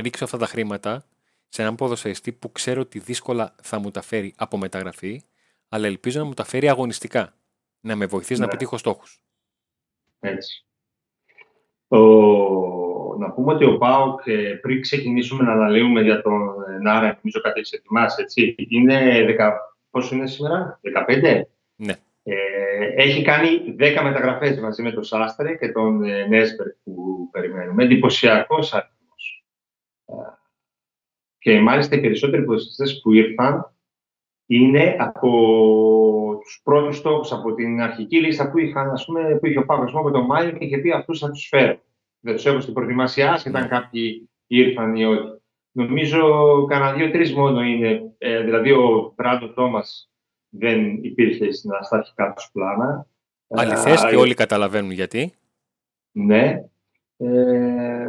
ρίξω 0.00 0.24
αυτά 0.24 0.38
τα 0.38 0.46
χρήματα 0.46 1.04
σε 1.48 1.62
έναν 1.62 1.74
ποδοσφαιριστή 1.74 2.32
που 2.32 2.52
ξέρω 2.52 2.80
ότι 2.80 2.98
δύσκολα 2.98 3.54
θα 3.62 3.78
μου 3.78 3.90
τα 3.90 4.02
φέρει 4.02 4.34
από 4.36 4.56
μεταγραφή, 4.56 5.22
αλλά 5.68 5.86
ελπίζω 5.86 6.18
να 6.20 6.24
μου 6.24 6.34
τα 6.34 6.44
φέρει 6.44 6.68
αγωνιστικά. 6.68 7.32
Να 7.80 7.96
με 7.96 8.06
βοηθήσει 8.06 8.40
να 8.40 8.46
ναι. 8.46 8.52
πετύχω 8.52 8.76
στόχους. 8.78 9.20
Έτσι. 10.20 10.66
Ο... 11.88 11.98
Να 13.18 13.30
πούμε 13.30 13.54
ότι 13.54 13.64
ο 13.64 13.78
ΠΑΟΚ, 13.78 14.20
ε, 14.26 14.58
πριν 14.62 14.80
ξεκινήσουμε 14.80 15.42
να 15.42 15.52
αναλύουμε 15.52 16.02
για 16.02 16.22
τον 16.22 16.42
ε, 16.68 16.78
Νάρα, 16.78 17.06
νομίζω 17.06 17.40
κάτι 17.42 17.60
έχεις 17.60 17.72
ετοιμάσει, 17.72 18.22
έτσι, 18.22 18.54
είναι 18.56 19.26
10... 19.38 19.50
πόσο 19.90 20.14
είναι 20.14 20.26
σήμερα, 20.26 20.80
15? 21.08 21.40
Ναι. 21.76 21.94
Ε, 22.22 22.34
έχει 22.94 23.22
κάνει 23.22 23.48
10 23.78 24.00
μεταγραφές 24.02 24.58
μαζί 24.60 24.82
με 24.82 24.92
τον 24.92 25.04
Σάστρε 25.04 25.54
και 25.54 25.72
τον 25.72 26.04
ε, 26.04 26.26
Νέσμπερ 26.26 26.66
που 26.84 27.28
περιμένουμε. 27.30 27.84
Εντυπωσιακός 27.84 28.74
αριθμό. 28.74 28.97
Και 31.38 31.60
μάλιστα 31.60 31.96
οι 31.96 32.00
περισσότεροι 32.00 32.44
ποδοσφαιριστές 32.44 33.00
που 33.00 33.12
ήρθαν 33.12 33.74
είναι 34.46 34.96
από 34.98 35.30
τους 36.42 36.60
πρώτους 36.64 36.96
στόχους, 36.96 37.32
από 37.32 37.54
την 37.54 37.80
αρχική 37.80 38.20
λίστα 38.20 38.50
που, 38.50 38.58
είχαν, 38.58 38.90
ας 38.90 39.04
πούμε, 39.04 39.38
που 39.40 39.46
είχε 39.46 39.58
ο 39.58 39.64
Παύλος 39.64 39.94
από 39.94 40.10
τον 40.10 40.24
Μάιο 40.24 40.50
και 40.50 40.64
είχε 40.64 40.78
πει 40.78 40.90
αυτούς 40.90 41.18
θα 41.18 41.30
τους 41.30 41.48
φέρω. 41.48 41.80
Δεν 42.20 42.34
τους 42.34 42.46
έχω 42.46 42.60
στην 42.60 42.74
προετοιμασία, 42.74 43.32
άσχετα 43.32 43.58
αν 43.58 43.68
κάποιοι 43.68 44.28
ήρθαν 44.46 44.96
ή 44.96 45.04
όχι. 45.04 45.40
Νομίζω 45.70 46.20
κανένα 46.68 46.92
δύο-τρεις 46.92 47.34
μόνο 47.34 47.62
είναι. 47.62 48.12
Ε, 48.18 48.42
δηλαδή, 48.42 48.72
ο 48.72 49.12
Μπράντο 49.16 49.52
Τόμας 49.52 50.10
δεν 50.48 50.98
υπήρχε 51.02 51.52
στα 51.52 51.78
αρχικά 51.90 52.32
τους 52.32 52.50
πλάνα. 52.52 53.06
Αληθές 53.48 54.04
και 54.04 54.16
όλοι 54.16 54.34
καταλαβαίνουν 54.34 54.90
γιατί. 54.90 55.32
Ναι. 56.12 56.64
Ε, 57.16 58.06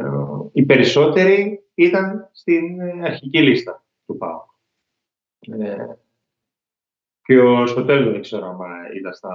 οι 0.52 0.62
περισσότεροι 0.62 1.64
ήταν 1.84 2.28
στην 2.32 2.82
αρχική 3.04 3.42
λίστα 3.42 3.84
του 4.06 4.16
ΠΑΟ. 4.16 4.44
Ε, 5.40 5.86
και 7.22 7.38
ο 7.38 7.66
Σωτέλ 7.66 8.12
δεν 8.12 8.20
ξέρω 8.20 8.46
αν 8.46 8.96
ήταν 8.96 9.14
στα 9.14 9.30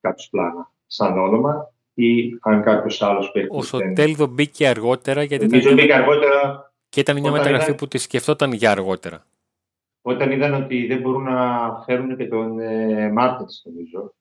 κάποιο 0.00 0.24
πλάνα 0.30 0.72
σαν 0.86 1.18
όνομα 1.18 1.72
ή 1.94 2.38
αν 2.40 2.62
κάποιος 2.62 3.02
άλλος 3.02 3.30
παίκτη. 3.30 3.56
Ο 3.56 3.62
Σωτέλδο 3.62 4.26
μπήκε 4.26 4.68
αργότερα 4.68 5.22
γιατί 5.22 5.44
ήταν... 5.44 5.74
μπήκε 5.74 5.94
αργότερα. 5.94 6.72
Και 6.88 7.00
ήταν 7.00 7.20
μια 7.20 7.30
μεταγραφή 7.30 7.74
που 7.74 7.88
τη 7.88 7.98
σκεφτόταν 7.98 8.52
για 8.52 8.70
αργότερα. 8.70 9.26
Όταν 10.02 10.30
είδαν 10.30 10.54
ότι 10.54 10.86
δεν 10.86 11.00
μπορούν 11.00 11.22
να 11.22 11.82
φέρουν 11.84 12.16
και 12.16 12.28
τον 12.28 12.58
ε, 12.58 13.10
Μάρτινς, 13.10 13.62
νομίζω, 13.64 14.14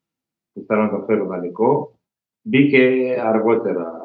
που 0.54 0.64
θέλουν 0.68 0.84
να 0.84 0.90
τον 0.90 1.06
φέρουν 1.06 1.28
δανεικό, 1.28 2.00
μπήκε 2.42 3.16
αργότερα 3.24 3.99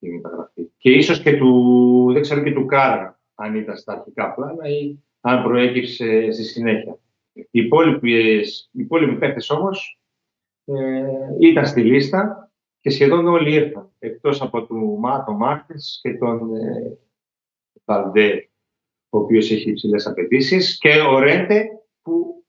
η 0.00 0.08
μεταγραφή. 0.10 0.70
Και 0.76 0.90
ίσως 0.90 1.22
και 1.22 1.36
του, 1.36 2.10
δεν 2.12 2.22
ξέρω 2.22 2.42
και 2.42 2.52
του 2.52 2.66
Κάρα, 2.66 3.20
αν 3.34 3.54
ήταν 3.54 3.76
στα 3.76 3.92
αρχικά 3.92 4.34
πλάνα 4.34 4.68
ή 4.68 4.98
αν 5.20 5.42
προέκυψε 5.42 6.30
στη 6.30 6.44
συνέχεια. 6.44 6.98
Οι 7.32 7.48
υπόλοιποι, 7.50 8.42
οι 8.72 9.16
παίκτες 9.18 9.50
όμως 9.50 10.00
ε, 10.64 11.06
ήταν 11.40 11.66
στη 11.66 11.82
λίστα 11.82 12.50
και 12.80 12.90
σχεδόν 12.90 13.26
όλοι 13.26 13.54
ήρθαν, 13.54 13.90
εκτός 13.98 14.42
από 14.42 14.66
τον 14.66 14.98
Μάτο 14.98 15.32
Μάρτες 15.32 15.98
και 16.02 16.14
τον 16.14 16.54
ε, 16.54 16.98
Βαλντέ, 17.84 18.50
ο 19.08 19.18
οποίος 19.18 19.50
έχει 19.50 19.70
υψηλές 19.70 20.06
απαιτήσεις 20.06 20.78
και 20.78 21.00
ο 21.00 21.18
Ρέντε 21.18 21.68
που 22.02 22.44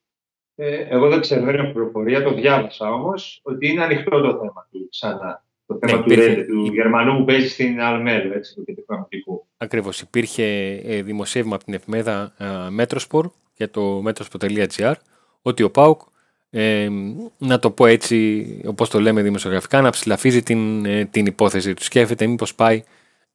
ε, 0.55 0.85
εγώ 0.89 1.09
δεν 1.09 1.19
ξέρω, 1.19 1.45
δεν 1.45 1.55
έχω 1.55 1.71
πληροφορία, 1.71 2.23
το 2.23 2.33
διάβασα 2.33 2.93
όμως, 2.93 3.41
ότι 3.43 3.67
είναι 3.67 3.83
ανοιχτό 3.83 4.21
το 4.21 4.37
θέμα 4.37 4.67
του 4.71 4.87
ξανά. 4.89 5.45
Το 5.79 5.87
θέμα 5.87 5.97
ναι, 5.97 6.03
του 6.03 6.15
Ρέντε, 6.15 6.43
του 6.43 6.65
Γερμανού 6.73 7.17
που 7.17 7.25
παίζει 7.25 7.47
στην 7.47 7.81
Αλμέλ, 7.81 8.31
έτσι, 8.31 8.55
του 8.55 8.63
κεντρικού 8.63 9.45
Ακριβώς. 9.57 10.01
Υπήρχε 10.01 10.43
ε, 10.85 11.01
δημοσίευμα 11.01 11.55
από 11.55 11.63
την 11.63 11.73
εφημέδα 11.73 12.33
Μέτροσπορ 12.69 13.29
για 13.55 13.69
το 13.69 13.81
μέτροσπο.gr 14.01 14.93
ότι 15.41 15.63
ο 15.63 15.71
ΠΑΟΚ 15.71 16.01
ε, 16.49 16.89
να 17.37 17.59
το 17.59 17.71
πω 17.71 17.85
έτσι 17.85 18.45
όπως 18.65 18.89
το 18.89 18.99
λέμε 18.99 19.21
δημοσιογραφικά 19.21 19.81
να 19.81 19.89
ψηλαφίζει 19.89 20.43
την, 20.43 20.85
ε, 20.85 21.05
την 21.05 21.25
υπόθεση 21.25 21.73
του 21.73 21.83
σκέφτεται 21.83 22.27
μήπως 22.27 22.55
πάει 22.55 22.83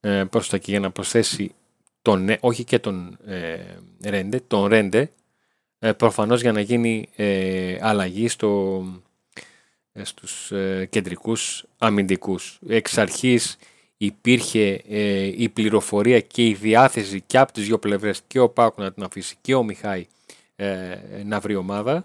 ε, 0.00 0.24
προς 0.30 0.48
τα 0.48 0.56
εκεί 0.56 0.70
για 0.70 0.80
να 0.80 0.90
προσθέσει 0.90 1.54
τον, 2.02 2.28
όχι 2.40 2.64
και 2.64 2.78
τον 2.78 3.18
ε, 3.26 3.56
Ρέντε, 4.10 4.40
τον 4.46 4.66
Ρέντε, 4.66 5.10
ε, 5.78 5.92
προφανώς 5.92 6.40
για 6.40 6.52
να 6.52 6.60
γίνει 6.60 7.08
ε, 7.16 7.76
αλλαγή 7.80 8.28
στο, 8.28 8.82
ε, 8.86 9.05
στους 10.02 10.52
ε, 10.52 10.86
κεντρικούς 10.90 11.64
αμυντικούς. 11.78 12.58
Εξ 12.68 12.98
αρχής 12.98 13.56
υπήρχε 13.96 14.82
ε, 14.88 15.24
η 15.36 15.48
πληροφορία 15.48 16.20
και 16.20 16.46
η 16.46 16.54
διάθεση 16.54 17.20
και 17.20 17.38
από 17.38 17.52
τις 17.52 17.66
δύο 17.66 17.78
πλευρές 17.78 18.22
και 18.26 18.38
ο 18.38 18.48
Πάκου 18.48 18.82
να 18.82 18.92
την 18.92 19.02
αφήσει 19.02 19.36
και 19.40 19.54
ο 19.54 19.62
Μιχάη 19.62 20.06
να 21.24 21.40
βρει 21.40 21.54
ομάδα. 21.54 22.04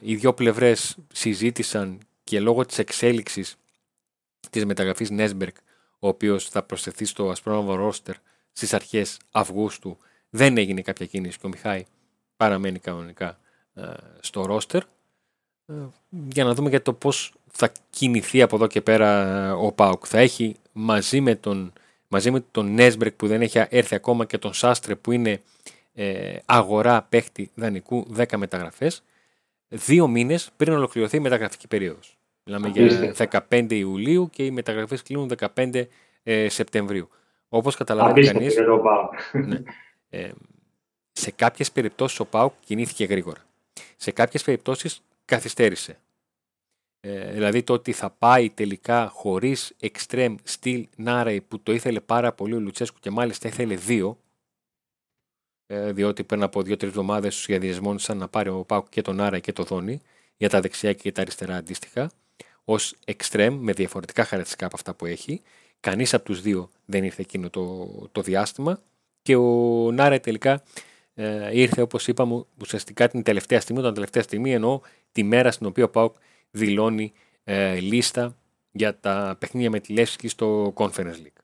Οι 0.00 0.16
δύο 0.16 0.34
πλευρές 0.34 0.96
συζήτησαν 1.12 1.98
και 2.24 2.40
λόγω 2.40 2.66
της 2.66 2.78
εξέλιξης 2.78 3.56
της 4.50 4.64
μεταγραφής 4.64 5.10
Νέσμπερκ, 5.10 5.56
ο 5.98 6.08
οποίος 6.08 6.48
θα 6.48 6.62
προσθεθεί 6.62 7.04
στο 7.04 7.30
ασπρόμαυρο 7.30 7.82
ρόστερ 7.82 8.14
στις 8.52 8.74
αρχές 8.74 9.18
Αυγούστου, 9.30 9.98
δεν 10.30 10.56
έγινε 10.56 10.82
κάποια 10.82 11.06
κίνηση 11.06 11.38
και 11.38 11.46
ο 11.46 11.48
Μιχάη 11.48 11.84
παραμένει 12.36 12.78
κανονικά 12.78 13.38
στο 14.20 14.42
ρόστερ. 14.44 14.82
Για 16.08 16.44
να 16.44 16.54
δούμε 16.54 16.68
για 16.68 16.82
το 16.82 16.92
πώς 16.92 17.32
θα 17.50 17.72
κινηθεί 17.90 18.42
από 18.42 18.56
εδώ 18.56 18.66
και 18.66 18.80
πέρα 18.80 19.56
ο 19.56 19.72
Πάουκ. 19.72 20.04
Θα 20.08 20.18
έχει 20.18 20.56
μαζί 20.72 21.20
με 21.20 21.34
τον, 21.34 21.72
μαζί 22.08 22.30
με 22.30 22.44
τον 22.50 22.74
Νέσμπρεκ 22.74 23.12
που 23.14 23.26
δεν 23.26 23.42
έχει 23.42 23.64
έρθει 23.68 23.94
ακόμα 23.94 24.24
και 24.24 24.38
τον 24.38 24.52
Σάστρε 24.52 24.94
που 24.94 25.12
είναι 25.12 25.40
ε, 25.94 26.36
αγορά 26.44 27.06
παίχτη 27.08 27.50
δανεικού 27.54 28.06
10 28.16 28.24
μεταγραφές 28.36 29.02
δύο 29.68 30.08
μήνες 30.08 30.50
πριν 30.56 30.72
ολοκληρωθεί 30.72 31.16
η 31.16 31.20
μεταγραφική 31.20 31.68
περίοδος. 31.68 32.16
Μιλάμε 32.44 32.68
για 32.68 33.14
15 33.48 33.66
Ιουλίου 33.70 34.30
και 34.30 34.44
οι 34.44 34.50
μεταγραφές 34.50 35.02
κλείνουν 35.02 35.30
15 35.54 35.84
ε, 36.22 36.48
Σεπτεμβρίου. 36.48 37.08
Όπως 37.48 37.76
καταλαβαίνει 37.76 38.26
κανείς, 38.26 38.56
ναι, 39.32 39.62
ε, 40.10 40.30
σε 41.12 41.30
κάποιες 41.30 41.72
περιπτώσεις 41.72 42.20
ο 42.20 42.24
ΠΑΟΚ 42.24 42.52
κινήθηκε 42.64 43.04
γρήγορα. 43.04 43.40
Σε 43.96 44.10
κάποιες 44.10 44.42
περιπτώσεις 44.42 45.02
καθυστέρησε. 45.34 45.98
Ε, 47.00 47.32
δηλαδή 47.32 47.62
το 47.62 47.72
ότι 47.72 47.92
θα 47.92 48.10
πάει 48.10 48.50
τελικά 48.50 49.08
χωρίς 49.08 49.74
extreme 49.80 50.34
στυλ 50.42 50.88
Νάρεϊ 50.96 51.40
που 51.40 51.60
το 51.60 51.72
ήθελε 51.72 52.00
πάρα 52.00 52.32
πολύ 52.32 52.54
ο 52.54 52.60
Λουτσέσκου 52.60 52.98
και 53.00 53.10
μάλιστα 53.10 53.48
ήθελε 53.48 53.74
δύο 53.74 54.18
ε, 55.66 55.92
διότι 55.92 56.24
πριν 56.24 56.42
από 56.42 56.62
δύο-τρεις 56.62 56.90
εβδομάδες 56.90 57.34
τους 57.34 57.42
σχεδιασμόνισαν 57.42 58.18
να 58.18 58.28
πάρει 58.28 58.48
ο 58.48 58.64
Πάουκ 58.64 58.88
και 58.88 59.02
τον 59.02 59.20
Άρα 59.20 59.38
και 59.38 59.52
τον 59.52 59.64
Δόνι 59.64 60.00
για 60.36 60.48
τα 60.48 60.60
δεξιά 60.60 60.92
και 60.92 61.12
τα 61.12 61.20
αριστερά 61.20 61.56
αντίστοιχα, 61.56 62.10
ως 62.64 62.94
extreme 63.04 63.56
με 63.60 63.72
διαφορετικά 63.72 64.22
χαρακτηριστικά 64.22 64.66
από 64.66 64.76
αυτά 64.76 64.94
που 64.94 65.06
έχει. 65.06 65.42
Κανείς 65.80 66.14
από 66.14 66.24
τους 66.24 66.40
δύο 66.40 66.70
δεν 66.84 67.04
ήρθε 67.04 67.22
εκείνο 67.22 67.50
το, 67.50 67.88
το 68.12 68.22
διάστημα 68.22 68.80
και 69.22 69.36
ο 69.36 69.90
Νάρα 69.92 70.20
τελικά 70.20 70.62
ε, 71.14 71.58
ήρθε 71.58 71.80
όπως 71.80 72.08
είπαμε 72.08 72.44
ουσιαστικά 72.60 73.08
την 73.08 73.22
τελευταία 73.22 73.60
στιγμή, 73.60 73.80
όταν 73.80 73.94
τελευταία 73.94 74.22
στιγμή 74.22 74.52
εννοώ 74.52 74.80
τη 75.12 75.22
μέρα 75.22 75.50
στην 75.50 75.66
οποία 75.66 75.84
ο 75.84 75.88
Πάουκ 75.88 76.14
δηλώνει 76.50 77.12
ε, 77.44 77.80
λίστα 77.80 78.36
για 78.72 78.98
τα 79.00 79.36
παιχνίδια 79.40 79.70
με 79.70 79.80
τη 79.80 79.92
Λεύσκη 79.92 80.28
στο 80.28 80.72
Conference 80.76 81.22
League. 81.24 81.42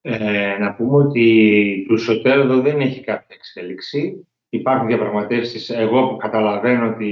Ε, 0.00 0.58
να 0.58 0.74
πούμε 0.74 0.96
ότι 0.96 1.84
του 1.88 1.98
Σωτέρδο 1.98 2.60
δεν 2.60 2.80
έχει 2.80 3.00
κάποια 3.00 3.36
εξέλιξη. 3.36 4.26
Υπάρχουν 4.48 4.86
διαπραγματεύσεις. 4.86 5.70
Εγώ 5.70 6.16
καταλαβαίνω 6.16 6.88
ότι 6.88 7.06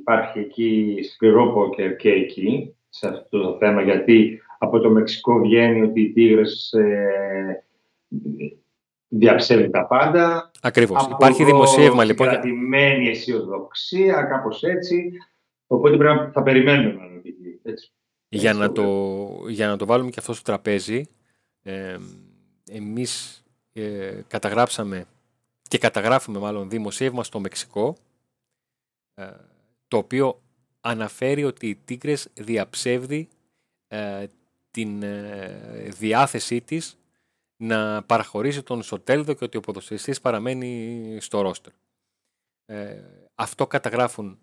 υπάρχει 0.00 0.38
εκεί 0.38 0.96
σκληρό 1.12 1.52
πόκερ 1.52 1.96
και 1.96 2.10
εκεί, 2.10 2.74
σε 2.88 3.08
αυτό 3.08 3.40
το 3.40 3.56
θέμα, 3.58 3.82
γιατί 3.82 4.40
από 4.58 4.80
το 4.80 4.90
Μεξικό 4.90 5.40
βγαίνει 5.40 5.82
ότι 5.82 6.00
οι 6.00 6.12
Τίγρες 6.12 6.72
ε, 6.72 7.64
διαψεύδει 9.12 9.70
τα 9.70 9.86
πάντα. 9.86 10.50
Ακριβώς. 10.60 11.04
Από 11.04 11.14
Υπάρχει 11.14 11.44
δημοσίευμα 11.44 12.04
λοιπόν. 12.04 12.28
Κρατημένη 12.28 13.08
αισιοδοξία, 13.08 14.22
κάπως 14.22 14.62
έτσι. 14.62 15.12
Οπότε 15.66 15.96
πρέπει 15.96 16.16
να 16.18 16.30
θα 16.30 16.42
περιμένουμε 16.42 17.06
να 17.06 17.70
έτσι. 17.70 17.92
Για, 18.28 18.52
να 18.52 18.72
το, 18.72 18.84
για 19.48 19.66
να 19.66 19.76
το 19.76 19.86
βάλουμε 19.86 20.10
και 20.10 20.18
αυτό 20.18 20.32
στο 20.32 20.42
τραπέζι, 20.42 21.08
ε, 21.62 21.96
εμείς 22.70 23.44
ε, 23.72 24.20
καταγράψαμε 24.28 25.04
και 25.62 25.78
καταγράφουμε 25.78 26.38
μάλλον 26.38 26.68
δημοσίευμα 26.68 27.24
στο 27.24 27.40
Μεξικό 27.40 27.96
ε, 29.14 29.26
το 29.88 29.96
οποίο 29.96 30.40
αναφέρει 30.80 31.44
ότι 31.44 31.68
η 31.68 31.78
Τίγκρες 31.84 32.28
διαψεύδει 32.34 33.28
ε, 33.88 34.24
την 34.70 35.04
διάθεσή 35.98 36.60
της 36.60 36.96
να 37.62 38.02
παραχωρήσει 38.02 38.62
τον 38.62 38.82
Σοτέλδο 38.82 39.34
και 39.34 39.44
ότι 39.44 39.56
ο 39.56 39.60
ποδοσφαιριστής 39.60 40.20
παραμένει 40.20 41.16
στο 41.20 41.40
ρόστερ. 41.40 41.72
αυτό 43.34 43.66
καταγράφουν 43.66 44.38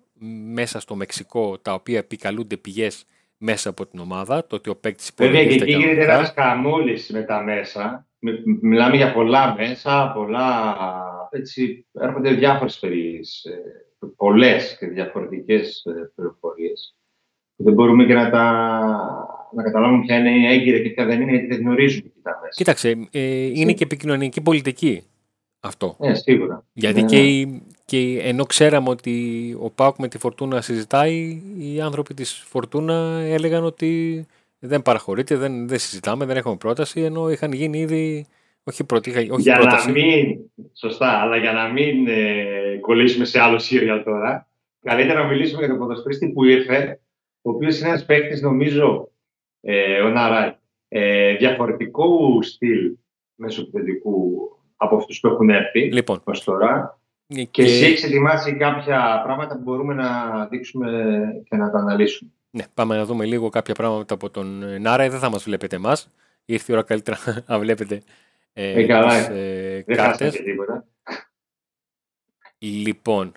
μέσα 0.53 0.79
στο 0.79 0.95
Μεξικό 0.95 1.57
τα 1.57 1.73
οποία 1.73 1.97
επικαλούνται 1.97 2.57
πηγές 2.57 3.05
μέσα 3.38 3.69
από 3.69 3.85
την 3.85 3.99
ομάδα, 3.99 4.47
το 4.47 4.55
ότι 4.55 4.69
ο 4.69 4.75
παίκτης 4.75 5.11
Βέβαια 5.15 5.45
και 5.45 5.53
εκεί 5.53 5.71
γίνεται 5.71 6.03
ένας 6.03 6.33
καμούλη 6.33 6.99
με 7.09 7.21
τα 7.21 7.43
μέσα. 7.43 8.07
Μιλάμε 8.61 8.95
για 8.95 9.13
πολλά 9.13 9.55
μέσα, 9.57 10.11
πολλά. 10.15 10.75
Έτσι, 11.31 11.85
έρχονται 11.93 12.33
διάφορες 12.33 12.79
περιοχέ. 12.79 13.23
Πολλές 14.15 14.77
και 14.77 14.88
διαφορετικές 14.88 15.83
ε, 15.85 16.11
πληροφορίες. 16.15 16.99
Δεν 17.62 17.74
μπορούμε 17.74 18.06
και 18.06 18.13
να, 18.13 18.30
τα, 18.30 18.51
να 19.56 19.63
καταλάβουμε 19.63 20.06
ποια 20.06 20.18
είναι 20.18 20.30
η 20.30 20.46
έγκυρα 20.46 20.80
και 20.80 20.89
ποια 20.89 21.06
δεν 21.06 21.22
είναι, 21.22 21.32
γιατί 21.32 21.48
δεν 21.48 21.60
γνωρίζουμε 21.60 22.10
τι 22.10 22.22
τα 22.22 22.39
μέσα. 22.42 22.54
Κοίταξε, 22.56 23.08
ε, 23.12 23.46
είναι 23.46 23.74
και 23.74 23.84
επικοινωνική 23.84 24.42
πολιτική 24.42 25.04
αυτό. 25.60 25.96
Ε, 26.00 26.13
σίγουρα. 26.13 26.66
Γιατί 26.74 27.01
ναι, 27.01 27.08
και, 27.08 27.18
ναι. 27.18 27.60
και 27.86 28.20
ενώ 28.22 28.46
ξέραμε 28.46 28.89
ότι 28.89 29.13
ο 29.62 29.70
Πάουκ 29.70 29.98
με 29.98 30.08
τη 30.08 30.18
Φορτούνα 30.18 30.62
συζητάει, 30.62 31.42
οι 31.58 31.82
άνθρωποι 31.82 32.13
της 32.13 32.44
Φορτούνα 32.48 33.22
έλεγαν 33.24 33.63
ότι 33.63 34.25
δεν 34.60 34.82
παραχωρείται, 34.82 35.36
δεν, 35.36 35.68
δεν 35.68 35.80
συζητάμε, 35.80 36.25
δεν 36.25 36.38
έχουμε 36.38 36.56
πρόταση, 36.56 37.01
ενώ 37.01 37.32
είχαν 37.32 37.51
γίνει 37.51 37.80
ήδη 37.80 38.25
όχι, 38.63 38.84
πρώτη, 38.84 39.10
όχι 39.10 39.42
για 39.42 39.58
πρόταση. 39.58 39.86
Να 39.86 39.92
μην, 39.92 40.39
σωστά, 40.74 41.08
αλλά 41.08 41.38
για 41.38 41.51
να 41.51 41.68
μην 41.68 42.08
ε, 42.08 42.78
κολλήσουμε 42.82 43.25
σε 43.25 43.39
άλλο 43.39 43.60
σύριαλ 43.60 44.04
τώρα, 44.04 44.48
καλύτερα 44.82 45.22
να 45.22 45.28
μιλήσουμε 45.28 45.60
για 45.60 45.68
τον 45.68 45.78
ποδοσφαιριστή 45.78 46.30
που 46.30 46.44
ήρθε, 46.44 47.00
ο 47.41 47.50
οποίος 47.50 47.79
είναι 47.79 47.89
ένας 47.89 48.05
παίκτης, 48.05 48.41
νομίζω, 48.41 49.12
ε, 49.62 50.01
ο 50.01 50.10
Ναράι, 50.10 50.55
ε, 50.88 51.36
διαφορετικού 51.36 52.41
στυλ 52.43 52.98
μεσοπαιδικού 53.36 54.50
από 54.75 54.96
αυτούς 54.96 55.19
που 55.19 55.27
έχουν 55.27 55.50
έρθει 55.50 55.91
λοιπόν. 55.91 56.22
ως 56.24 56.43
τώρα. 56.43 57.00
Και, 57.27 57.43
και 57.43 57.62
εσύ 57.62 57.86
έχεις 57.86 58.03
ετοιμάσει 58.03 58.55
κάποια 58.55 59.22
πράγματα 59.24 59.55
που 59.55 59.62
μπορούμε 59.62 59.93
να 59.93 60.46
δείξουμε 60.46 61.22
και 61.50 61.55
να 61.55 61.72
τα 61.72 61.77
αναλύσουμε. 61.77 62.31
Ναι, 62.50 62.63
πάμε 62.74 62.96
να 62.96 63.05
δούμε 63.05 63.25
λίγο 63.25 63.50
κάποια 63.50 63.74
πράγματα 63.74 64.13
από 64.13 64.29
τον 64.29 64.81
Νάρα. 64.81 65.10
Δεν 65.10 65.19
θα 65.19 65.29
μας 65.29 65.43
βλέπετε 65.43 65.75
εμάς. 65.75 66.12
Ήρθε 66.46 66.72
η 66.72 66.75
ώρα 66.75 66.84
καλύτερα 66.84 67.17
να 67.48 67.60
βλέπετε 67.60 68.01
ε, 68.53 68.81
ε, 68.81 68.86
καλά, 68.86 69.17
τις, 69.17 69.27
ε, 69.27 69.84
δεν 69.86 69.96
κάρτες. 69.96 70.36
τίποτα. 70.36 70.88
Λοιπόν, 72.58 73.31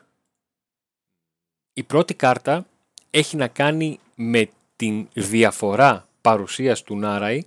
η 1.73 1.83
πρώτη 1.83 2.15
κάρτα 2.15 2.67
έχει 3.15 3.37
να 3.37 3.49
κάνει 3.49 3.99
με 4.15 4.49
την 4.77 5.09
διαφορά 5.13 6.09
παρουσίας 6.21 6.83
του 6.83 6.97
Νάραη 6.97 7.47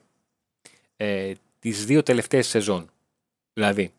ε, 0.98 1.34
τις 1.60 1.86
δύο 1.86 2.04
τελευταίες 2.04 2.48
σεζόν. 2.48 2.90
Δηλαδή, 3.54 3.94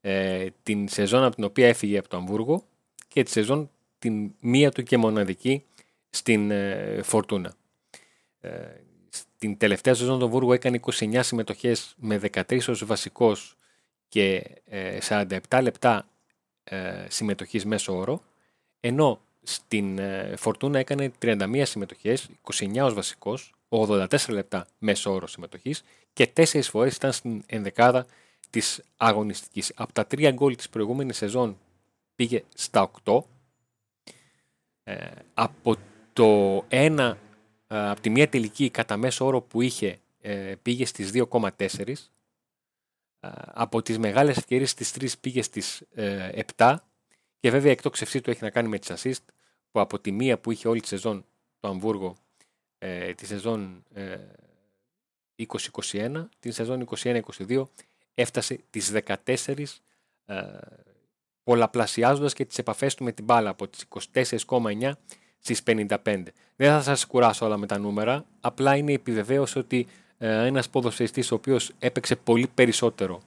ε, 0.00 0.46
την 0.62 0.88
σεζόν 0.88 1.24
από 1.24 1.34
την 1.34 1.44
οποία 1.44 1.68
έφυγε 1.68 1.98
από 1.98 2.08
το 2.08 2.16
Αμβούργο 2.16 2.64
και 3.08 3.22
τη 3.22 3.30
σεζόν 3.30 3.70
την 3.98 4.34
μία 4.40 4.70
του 4.70 4.82
και 4.82 4.96
μοναδική 4.96 5.64
στην 6.10 6.50
ε, 6.50 7.00
Φορτούνα. 7.02 7.54
Ε, 8.40 8.50
στην 9.08 9.56
τελευταία 9.56 9.94
σεζόν 9.94 10.18
το 10.18 10.24
Αμβούργο 10.24 10.52
έκανε 10.52 10.80
29 10.92 11.18
συμμετοχές 11.22 11.94
με 11.96 12.20
13 12.32 12.68
ως 12.68 12.84
βασικός 12.84 13.56
και 14.08 14.42
47 15.08 15.38
ε, 15.48 15.60
λεπτά 15.60 16.08
ε, 16.64 17.06
συμμετοχής 17.08 17.64
μέσω 17.64 17.96
όρο, 17.96 18.22
ενώ 18.80 19.20
στην 19.48 20.00
Φορτούνα 20.36 20.78
έκανε 20.78 21.12
31 21.22 21.62
συμμετοχές, 21.64 22.28
29 22.42 22.84
ως 22.84 22.94
βασικός, 22.94 23.54
84 23.68 24.06
λεπτά 24.28 24.66
μέσω 24.78 25.12
όρο 25.12 25.26
συμμετοχής 25.26 25.82
και 26.12 26.26
4 26.26 26.62
φορές 26.62 26.96
ήταν 26.96 27.12
στην 27.12 27.42
ενδεκάδα 27.46 28.06
της 28.50 28.82
αγωνιστικής. 28.96 29.72
Από 29.74 29.92
τα 29.92 30.06
τρία 30.06 30.30
γκολ 30.30 30.56
της 30.56 30.68
προηγούμενης 30.68 31.16
σεζόν 31.16 31.58
πήγε 32.14 32.44
στα 32.54 32.90
8. 33.04 33.24
Ε, 34.84 35.06
από 35.34 35.76
το 36.12 36.64
ένα, 36.68 37.18
ε, 37.66 37.88
από 37.88 38.00
τη 38.00 38.10
μία 38.10 38.28
τελική 38.28 38.70
κατά 38.70 38.96
μέσο 38.96 39.26
όρο 39.26 39.40
που 39.40 39.62
είχε 39.62 39.98
ε, 40.20 40.54
πήγε 40.62 40.84
στις 40.84 41.10
2,4. 41.12 41.94
από 43.44 43.82
τις 43.82 43.98
μεγάλες 43.98 44.36
ευκαιρίες 44.36 44.70
στις 44.70 44.92
3 45.00 45.18
πήγε 45.20 45.42
στις 45.42 45.82
7 46.56 46.76
και 47.40 47.50
βέβαια 47.50 47.70
εκτός 47.70 47.98
του 48.22 48.30
έχει 48.30 48.42
να 48.42 48.50
κάνει 48.50 48.68
με 48.68 48.78
τις 48.78 48.90
assist 48.94 49.24
που 49.76 49.82
από 49.82 49.98
τη 49.98 50.12
μία 50.12 50.38
που 50.38 50.50
είχε 50.50 50.68
όλη 50.68 50.80
τη 50.80 50.88
σεζόν 50.88 51.24
το 51.60 51.68
Αμβούργο 51.68 52.16
τη 53.14 53.26
σεζόν 53.26 53.82
2021, 55.92 56.26
την 56.38 56.52
σεζόν 56.52 56.88
21-22 57.02 57.62
έφτασε 58.14 58.60
τις 58.70 58.92
14 59.34 59.64
ε, 60.26 60.42
πολλαπλασιάζοντας 61.42 62.32
και 62.32 62.44
τις 62.44 62.58
επαφές 62.58 62.94
του 62.94 63.04
με 63.04 63.12
την 63.12 63.24
μπάλα 63.24 63.50
από 63.50 63.68
τις 63.68 63.84
24,9 64.48 64.92
στις 65.38 65.62
55. 65.66 65.88
Δεν 66.56 66.70
θα 66.70 66.82
σας 66.82 67.06
κουράσω 67.06 67.46
όλα 67.46 67.56
με 67.56 67.66
τα 67.66 67.78
νούμερα, 67.78 68.24
απλά 68.40 68.76
είναι 68.76 68.90
η 68.90 68.94
επιβεβαίωση 68.94 69.58
ότι 69.58 69.86
ε, 70.18 70.46
ένας 70.46 70.68
ποδοσφαιριστής 70.68 71.30
ο 71.30 71.34
οποίος 71.34 71.72
έπαιξε 71.78 72.16
πολύ 72.16 72.48
περισσότερο 72.54 73.20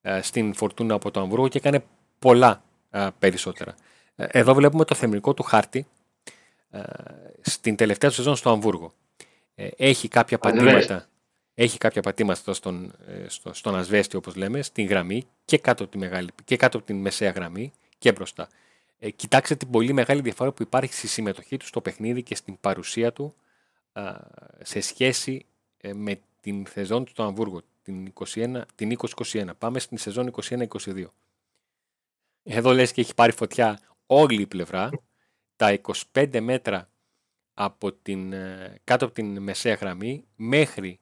ε, 0.00 0.22
στην 0.22 0.54
Φορτούνα 0.54 0.94
από 0.94 1.10
το 1.10 1.20
Αμβούργο 1.20 1.48
και 1.48 1.58
έκανε 1.58 1.84
πολλά 2.18 2.62
ε, 2.90 3.08
περισσότερα. 3.18 3.74
Ε, 4.20 4.26
εδώ 4.30 4.54
βλέπουμε 4.54 4.84
το 4.84 4.94
θεμρικό 4.94 5.34
του 5.34 5.42
χάρτη 5.42 5.86
ε, 6.70 6.80
στην 7.40 7.76
τελευταία 7.76 8.10
του 8.10 8.16
σεζόν 8.16 8.36
στο 8.36 8.50
Αμβούργο. 8.50 8.92
Έχει 9.76 10.08
κάποια 10.08 10.38
πατήματα, 10.38 11.08
έχει 11.54 11.78
κάποια 11.78 12.02
πατήματα 12.02 12.54
στον, 12.54 12.92
στο, 13.26 13.54
στον 13.54 13.76
ασβέστη 13.76 14.16
όπως 14.16 14.36
λέμε, 14.36 14.62
στην 14.62 14.86
γραμμή 14.86 15.26
και 15.44 15.58
κάτω, 15.58 15.82
από 15.82 15.92
τη 15.92 15.98
μεγάλη, 15.98 16.28
και 16.44 16.56
κάτω 16.56 16.76
από 16.76 16.86
την 16.86 16.96
μεσαία 16.96 17.30
γραμμή 17.30 17.72
και 17.98 18.12
μπροστά. 18.12 18.48
Ε, 18.98 19.10
κοιτάξτε 19.10 19.54
την 19.54 19.70
πολύ 19.70 19.92
μεγάλη 19.92 20.20
διαφορά 20.20 20.52
που 20.52 20.62
υπάρχει 20.62 20.94
στη 20.94 21.06
συμμετοχή 21.06 21.56
του 21.56 21.66
στο 21.66 21.80
παιχνίδι 21.80 22.22
και 22.22 22.34
στην 22.34 22.60
παρουσία 22.60 23.12
του 23.12 23.34
σε 24.62 24.80
σχέση 24.80 25.46
με 25.94 26.20
την 26.40 26.66
σεζόν 26.72 27.04
του 27.04 27.10
στο 27.10 27.22
Αμβούργο, 27.22 27.60
την, 27.82 28.12
21, 28.34 28.60
την 28.74 28.96
2021. 29.16 29.44
Πάμε 29.58 29.78
στην 29.78 29.98
σεζόν 29.98 30.30
21-22. 30.48 31.04
Εδώ 32.42 32.72
λες 32.72 32.92
και 32.92 33.00
έχει 33.00 33.14
πάρει 33.14 33.32
φωτιά 33.32 33.80
όλη 34.10 34.42
η 34.42 34.46
πλευρά. 34.46 34.90
Τα 35.56 35.78
25 36.12 36.40
μέτρα 36.40 36.90
από 37.54 37.92
την, 37.92 38.32
ε, 38.32 38.80
κάτω 38.84 39.04
από 39.04 39.14
την 39.14 39.42
μεσαία 39.42 39.74
γραμμή 39.74 40.24
μέχρι 40.36 41.00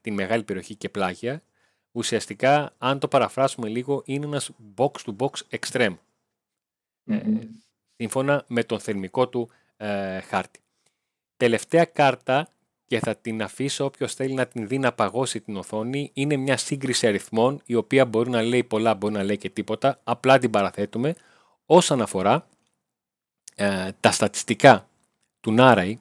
την 0.00 0.14
μεγάλη 0.14 0.42
περιοχή 0.42 0.74
και 0.74 0.88
πλάγια 0.88 1.42
ουσιαστικά 1.90 2.74
αν 2.78 2.98
το 2.98 3.08
παραφράσουμε 3.08 3.68
λίγο 3.68 4.02
είναι 4.04 4.26
ένας 4.26 4.50
box 4.76 4.90
to 4.90 5.16
box 5.16 5.58
extreme 5.58 5.96
ε, 7.06 7.20
σύμφωνα 7.96 8.44
με 8.48 8.64
τον 8.64 8.80
θερμικό 8.80 9.28
του 9.28 9.50
ε, 9.76 10.20
χάρτη. 10.20 10.60
Τελευταία 11.36 11.84
κάρτα 11.84 12.48
και 12.86 12.98
θα 12.98 13.16
την 13.16 13.42
αφήσω 13.42 13.84
όποιος 13.84 14.14
θέλει 14.14 14.34
να 14.34 14.46
την 14.46 14.68
δει 14.68 14.78
να 14.78 14.92
παγώσει 14.92 15.40
την 15.40 15.56
οθόνη. 15.56 16.10
Είναι 16.14 16.36
μια 16.36 16.56
σύγκριση 16.56 17.06
αριθμών 17.06 17.60
η 17.64 17.74
οποία 17.74 18.04
μπορεί 18.04 18.30
να 18.30 18.42
λέει 18.42 18.64
πολλά, 18.64 18.94
μπορεί 18.94 19.14
να 19.14 19.22
λέει 19.22 19.36
και 19.36 19.50
τίποτα. 19.50 20.00
Απλά 20.04 20.38
την 20.38 20.50
παραθέτουμε 20.50 21.14
όσον 21.66 22.02
αφορά 22.02 22.48
ε, 23.54 23.90
τα 24.00 24.12
στατιστικά 24.12 24.88
του 25.40 25.52
Νάραη 25.52 25.98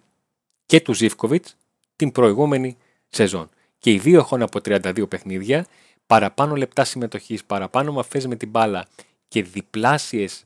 και 0.65 0.81
του 0.81 0.93
Ζήφκοβιτς 0.93 1.55
την 1.95 2.11
προηγούμενη 2.11 2.77
σεζόν. 3.09 3.49
Και 3.77 3.91
οι 3.91 3.99
δύο 3.99 4.19
έχουν 4.19 4.41
από 4.41 4.59
32 4.63 5.09
παιχνίδια, 5.09 5.65
παραπάνω 6.07 6.55
λεπτά 6.55 6.83
συμμετοχής, 6.83 7.43
παραπάνω 7.43 7.91
μαφές 7.91 8.27
με 8.27 8.35
την 8.35 8.49
μπάλα 8.49 8.87
και 9.27 9.43
διπλάσιες 9.43 10.43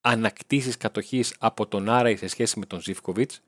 ανακτήσεις 0.00 0.76
κατοχής 0.76 1.34
από 1.38 1.66
τον 1.66 1.88
Άραη 1.88 2.16
σε 2.16 2.26
σχέση 2.26 2.58
με 2.58 2.66
τον 2.66 2.80
Ζήφκοβιτς 2.80 3.40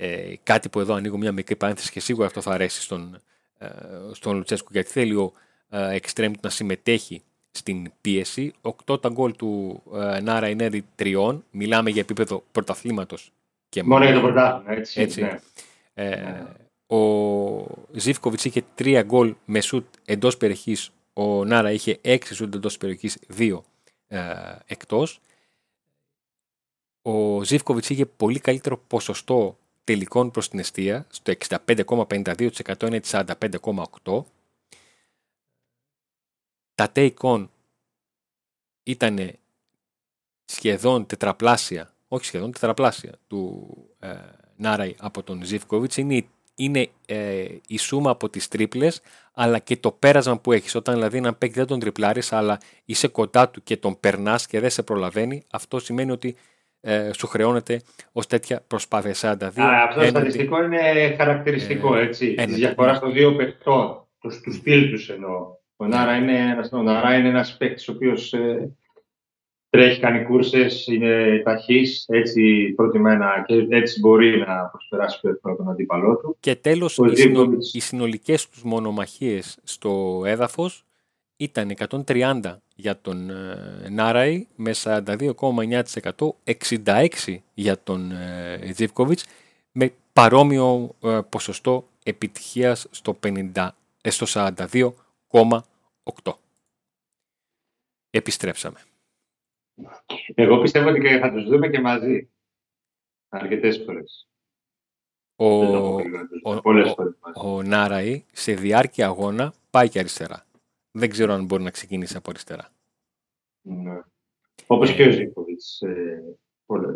ε, 0.00 0.34
κάτι 0.42 0.68
που 0.68 0.80
εδώ 0.80 0.94
ανοίγω 0.94 1.16
μια 1.16 1.32
μικρή 1.32 1.56
παρένθεση 1.56 1.90
και 1.90 2.00
σίγουρα 2.00 2.26
αυτό 2.26 2.40
θα 2.40 2.52
αρέσει 2.52 2.82
στον, 2.82 3.20
ε, 3.58 3.68
στον 4.12 4.36
Λουτσέσκου 4.36 4.68
γιατί 4.72 4.90
θέλει 4.90 5.14
ο 5.14 5.32
ε, 5.68 5.98
να 6.40 6.50
συμμετέχει 6.50 7.22
στην 7.58 7.92
πίεση. 8.00 8.52
Οκτώ 8.60 8.98
τα 8.98 9.08
γκολ 9.08 9.36
του 9.36 9.82
ε, 9.94 10.20
Νάρα 10.20 10.48
είναι 10.48 10.84
τριών. 10.94 11.44
Μιλάμε 11.50 11.90
για 11.90 12.00
επίπεδο 12.00 12.44
πρωταθλήματος. 12.52 13.32
Μόνο 13.84 14.04
για 14.04 14.14
το 14.14 14.20
πρωτάθλημα, 14.20 14.72
έτσι. 14.72 15.00
έτσι. 15.00 15.20
Ναι. 15.20 15.38
Ε, 15.94 16.44
ο 16.86 17.66
Ζήφκοβιτς 17.92 18.44
είχε 18.44 18.62
τρία 18.74 19.02
γκολ 19.02 19.34
με 19.44 19.60
σουτ 19.60 19.86
εντός 20.04 20.36
περιοχής. 20.36 20.90
Ο 21.12 21.44
Νάρα 21.44 21.70
είχε 21.70 21.98
έξι 22.00 22.34
σουτ 22.34 22.54
εντός 22.54 22.78
περιοχής, 22.78 23.18
δύο 23.28 23.64
ε, 24.08 24.20
εκτός. 24.66 25.20
Ο 27.02 27.42
Ζήφκοβιτς 27.42 27.90
είχε 27.90 28.06
πολύ 28.06 28.38
καλύτερο 28.38 28.78
ποσοστό 28.86 29.58
τελικών 29.84 30.30
προς 30.30 30.48
την 30.48 30.58
αιστεία, 30.58 31.06
στο 31.10 31.32
65,52% 31.48 32.86
είναι 32.86 33.00
τη 33.00 33.08
45,8%. 33.12 34.24
Τα 36.78 36.92
take 36.94 37.14
on 37.20 37.48
ήταν 38.82 39.18
σχεδόν 40.44 41.06
τετραπλάσια, 41.06 41.94
όχι 42.08 42.24
σχεδόν 42.24 42.52
τετραπλάσια 42.52 43.12
του 43.26 43.72
ε, 43.98 44.08
Νάραη 44.56 44.94
από 44.98 45.22
τον 45.22 45.44
Ζιβκοβιτς. 45.44 45.96
Είναι, 45.96 46.24
είναι 46.54 46.88
ε, 47.06 47.46
η 47.66 47.78
σούμα 47.78 48.10
από 48.10 48.28
τις 48.28 48.48
τρίπλες, 48.48 49.00
αλλά 49.32 49.58
και 49.58 49.76
το 49.76 49.90
πέρασμα 49.90 50.38
που 50.38 50.52
έχεις. 50.52 50.74
Όταν 50.74 50.94
δηλαδή 50.94 51.16
έναν 51.16 51.38
παίκτη 51.38 51.58
δεν 51.58 51.66
τον 51.66 51.80
τριπλάρεις, 51.80 52.32
αλλά 52.32 52.60
είσαι 52.84 53.08
κοντά 53.08 53.48
του 53.48 53.62
και 53.62 53.76
τον 53.76 54.00
περνάς 54.00 54.46
και 54.46 54.60
δεν 54.60 54.70
σε 54.70 54.82
προλαβαίνει, 54.82 55.42
αυτό 55.50 55.78
σημαίνει 55.78 56.10
ότι 56.10 56.36
ε, 56.80 57.10
σου 57.12 57.26
χρεώνεται 57.26 57.80
ως 58.12 58.26
τέτοια 58.26 58.62
προσπάθεια 58.66 59.36
42. 59.36 59.60
Α, 59.60 59.82
αυτό 59.82 60.00
το 60.00 60.06
στατιστικό 60.06 60.62
είναι 60.62 61.14
χαρακτηριστικό 61.16 61.96
ε, 61.96 62.02
έτσι. 62.02 62.34
Τη 62.34 62.54
διαφορά 62.54 62.98
των 62.98 63.12
δύο 63.12 63.36
παιχτών, 63.36 64.06
τους, 64.20 64.40
τους 64.40 64.54
στυλ 64.54 64.90
τους 64.90 65.08
εννοώ. 65.08 65.57
Ο 65.80 65.86
Νάρα 65.86 66.16
είναι 66.16 66.38
ένας 66.38 66.70
είναι 67.18 67.28
ένας 67.28 67.56
παίκτης 67.56 67.88
ο 67.88 67.92
οποίος 67.92 68.32
ε, 68.32 68.76
τρέχει, 69.70 70.00
κάνει 70.00 70.24
κούρσες, 70.24 70.86
είναι 70.86 71.40
ταχύς, 71.44 72.04
έτσι 72.08 72.72
προτιμένα 72.76 73.44
και 73.46 73.66
έτσι 73.70 74.00
μπορεί 74.00 74.38
να 74.38 74.64
προσπεράσει 74.64 75.20
πιο 75.20 75.56
τον 75.56 75.70
αντίπαλό 75.70 76.16
του. 76.16 76.36
Και 76.40 76.54
τέλος, 76.54 76.98
οι, 76.98 77.16
συνολ, 77.16 77.56
οι 77.72 77.80
συνολικές 77.80 78.48
τους 78.48 78.62
μονομαχίες 78.62 79.58
στο 79.62 80.22
έδαφος 80.26 80.84
ήταν 81.36 81.74
130 82.06 82.40
για 82.74 83.00
τον 83.00 83.30
ε, 83.30 83.88
Νάραη 83.90 84.46
με 84.56 84.70
42,9%, 84.82 85.82
66 87.24 87.36
για 87.54 87.78
τον 87.82 88.12
ε, 88.12 88.72
Ζιβκοβιτς 88.74 89.24
με 89.72 89.92
παρόμοιο 90.12 90.94
ε, 91.02 91.18
ποσοστό 91.28 91.88
επιτυχίας 92.02 92.86
στο, 92.90 93.18
50, 93.54 93.68
στο 94.08 94.26
42,8. 95.30 96.32
Επιστρέψαμε. 98.10 98.80
Εγώ 100.34 100.60
πιστεύω 100.60 100.88
ότι 100.88 101.18
θα 101.18 101.32
τους 101.32 101.44
δούμε 101.44 101.68
και 101.68 101.80
μαζί. 101.80 102.30
Αρκετές 103.28 103.82
φορές. 103.84 104.28
Ο, 105.36 105.46
ο, 105.46 106.00
ο, 106.42 107.50
ο 107.50 107.62
Νάραη 107.62 108.24
σε 108.32 108.54
διάρκεια 108.54 109.06
αγώνα 109.06 109.54
πάει 109.70 109.88
και 109.88 109.98
αριστερά 109.98 110.46
δεν 110.98 111.10
ξέρω 111.10 111.32
αν 111.32 111.44
μπορεί 111.44 111.62
να 111.62 111.70
ξεκινήσει 111.70 112.16
από 112.16 112.30
αριστερά. 112.30 112.68
Ναι. 113.60 114.00
Όπως 114.66 114.94
και 114.94 115.06
ο 115.06 115.10
Ζήκοβιτ 115.10 115.60
ε, 115.80 116.20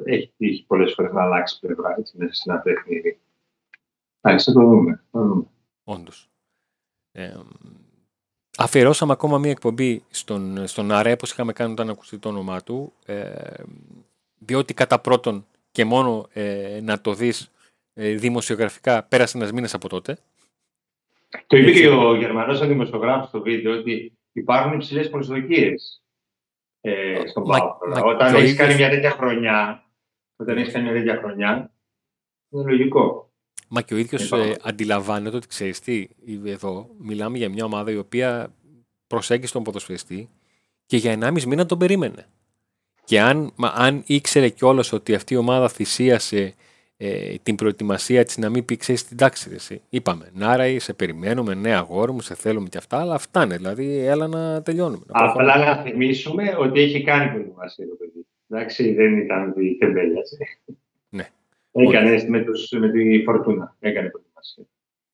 έχει 0.05 0.33
τύχει 0.37 0.65
πολλές 0.67 0.95
φορές 0.95 1.13
να 1.13 1.23
αλλάξει 1.23 1.59
πλευρά 1.61 1.95
έτσι, 1.99 2.17
μέσα 2.19 2.33
σε 2.33 2.51
ένα 2.51 2.61
παιχνίδι. 2.61 3.21
Εντάξει, 4.21 4.53
θα 4.53 4.61
το 4.61 4.67
δούμε. 4.67 5.05
Όντως. 5.85 6.31
Ε, 7.13 7.41
αφιερώσαμε 8.59 9.13
ακόμα 9.13 9.39
μία 9.39 9.51
εκπομπή 9.51 10.03
στον, 10.11 10.67
στον 10.67 10.93
Αρέ, 10.93 11.13
όπως 11.13 11.31
είχαμε 11.31 11.53
κάνει 11.53 11.73
όταν 11.73 11.91
ακουστεί 11.91 12.19
το 12.19 12.29
όνομά 12.29 12.63
του, 12.63 12.93
ε, 13.07 13.33
διότι 14.39 14.75
κατά 14.75 14.99
πρώτον 14.99 15.47
και 15.73 15.85
μόνο 15.85 16.29
ε, 16.33 16.81
να 16.83 17.01
το 17.01 17.15
δεις 17.15 17.51
ε, 17.95 18.15
δημοσιογραφικά 18.15 19.03
πέρασε 19.03 19.39
ένας 19.39 19.53
μήνες 19.53 19.75
από 19.75 19.89
τότε, 19.89 20.19
το 21.47 21.57
είπε 21.57 21.71
και 21.73 21.89
ο 21.89 22.15
Γερμανός 22.15 22.67
δημοσιογράφος 22.67 23.29
στο 23.29 23.43
βίντεο 23.43 23.79
ότι 23.79 24.19
υπάρχουν 24.33 24.73
υψηλές 24.73 25.11
προσδοκίες 25.11 26.03
ε, 26.81 27.27
στον 27.27 27.45
Πάο. 27.45 27.77
Όταν 28.05 28.35
έχεις 28.35 28.57
κάνει 28.57 28.75
μια 28.75 28.91
τέτοια 28.91 29.11
χρονιά, 29.11 29.87
όταν 30.37 30.59
έχεις 30.59 30.73
κάνει 30.73 30.85
μια 30.85 30.93
τέτοια 30.93 31.17
χρονιά, 31.17 31.75
είναι 32.49 32.71
λογικό. 32.71 33.32
Μα 33.75 33.83
και 33.83 33.95
ο 33.95 33.97
ίδιος 33.97 34.33
ε, 34.33 34.57
αντιλαμβάνεται 34.63 35.37
ότι 35.37 35.47
ξέρεις 35.47 35.81
τι, 35.81 36.09
εδώ 36.45 36.89
μιλάμε 36.99 37.39
για 37.39 37.49
μια 37.49 37.65
ομάδα 37.65 37.91
η 37.91 37.97
οποία 37.97 38.55
προσέγγισε 39.07 39.53
τον 39.53 39.63
ποδοσφαιριστή 39.63 40.29
και 40.87 40.97
για 40.97 41.19
1,5 41.21 41.43
μήνα 41.43 41.67
τον 41.67 41.79
περίμενε. 41.79 42.27
Και 43.05 43.21
αν, 43.21 43.53
μα, 43.57 43.69
αν 43.69 44.03
ήξερε 44.07 44.49
κιόλας 44.49 44.93
ότι 44.93 45.15
αυτή 45.15 45.35
η 45.35 45.37
ομάδα 45.37 45.69
θυσίασε 45.69 46.55
ε, 46.97 47.35
την 47.43 47.55
προετοιμασία 47.55 48.25
της 48.25 48.39
να 48.39 48.51
μην 48.51 48.65
πει 48.65 48.77
ξέρεις 48.77 49.05
την 49.09 49.17
τάξη. 49.17 49.51
Εσύ. 49.55 49.83
Είπαμε, 49.89 50.31
Νάρα, 50.35 50.81
σε 50.81 50.93
περιμένουμε, 50.93 51.55
ναι, 51.55 51.75
αγόρι 51.75 52.13
μου, 52.13 52.21
σε 52.21 52.35
θέλουμε 52.35 52.69
και 52.69 52.79
αυτά, 52.79 53.01
αλλά 53.01 53.15
αυτά 53.15 53.45
είναι. 53.45 53.57
Δηλαδή, 53.57 53.99
έλα 53.99 54.27
να 54.27 54.63
τελειώνουμε. 54.63 55.05
Να 55.07 55.25
Απλά 55.25 55.59
να 55.59 55.77
θυμίσουμε 55.77 56.57
ότι 56.59 56.81
έχει 56.81 57.03
κάνει 57.03 57.31
προετοιμασία 57.31 57.87
το 57.89 57.95
παιδί. 57.99 58.27
Εντάξει, 58.49 58.93
δεν 58.93 59.19
ήταν 59.19 59.49
ότι 59.51 59.77
τεμπέλιασε. 59.79 60.37
Ναι. 61.73 61.89
Έκανε 61.89 62.25
με, 62.29 62.41
τους, 62.45 62.71
με 62.71 62.91
τη 62.91 63.23
φορτούνα. 63.23 63.77
Έκανε 63.81 64.09
προετοιμασία. 64.09 64.65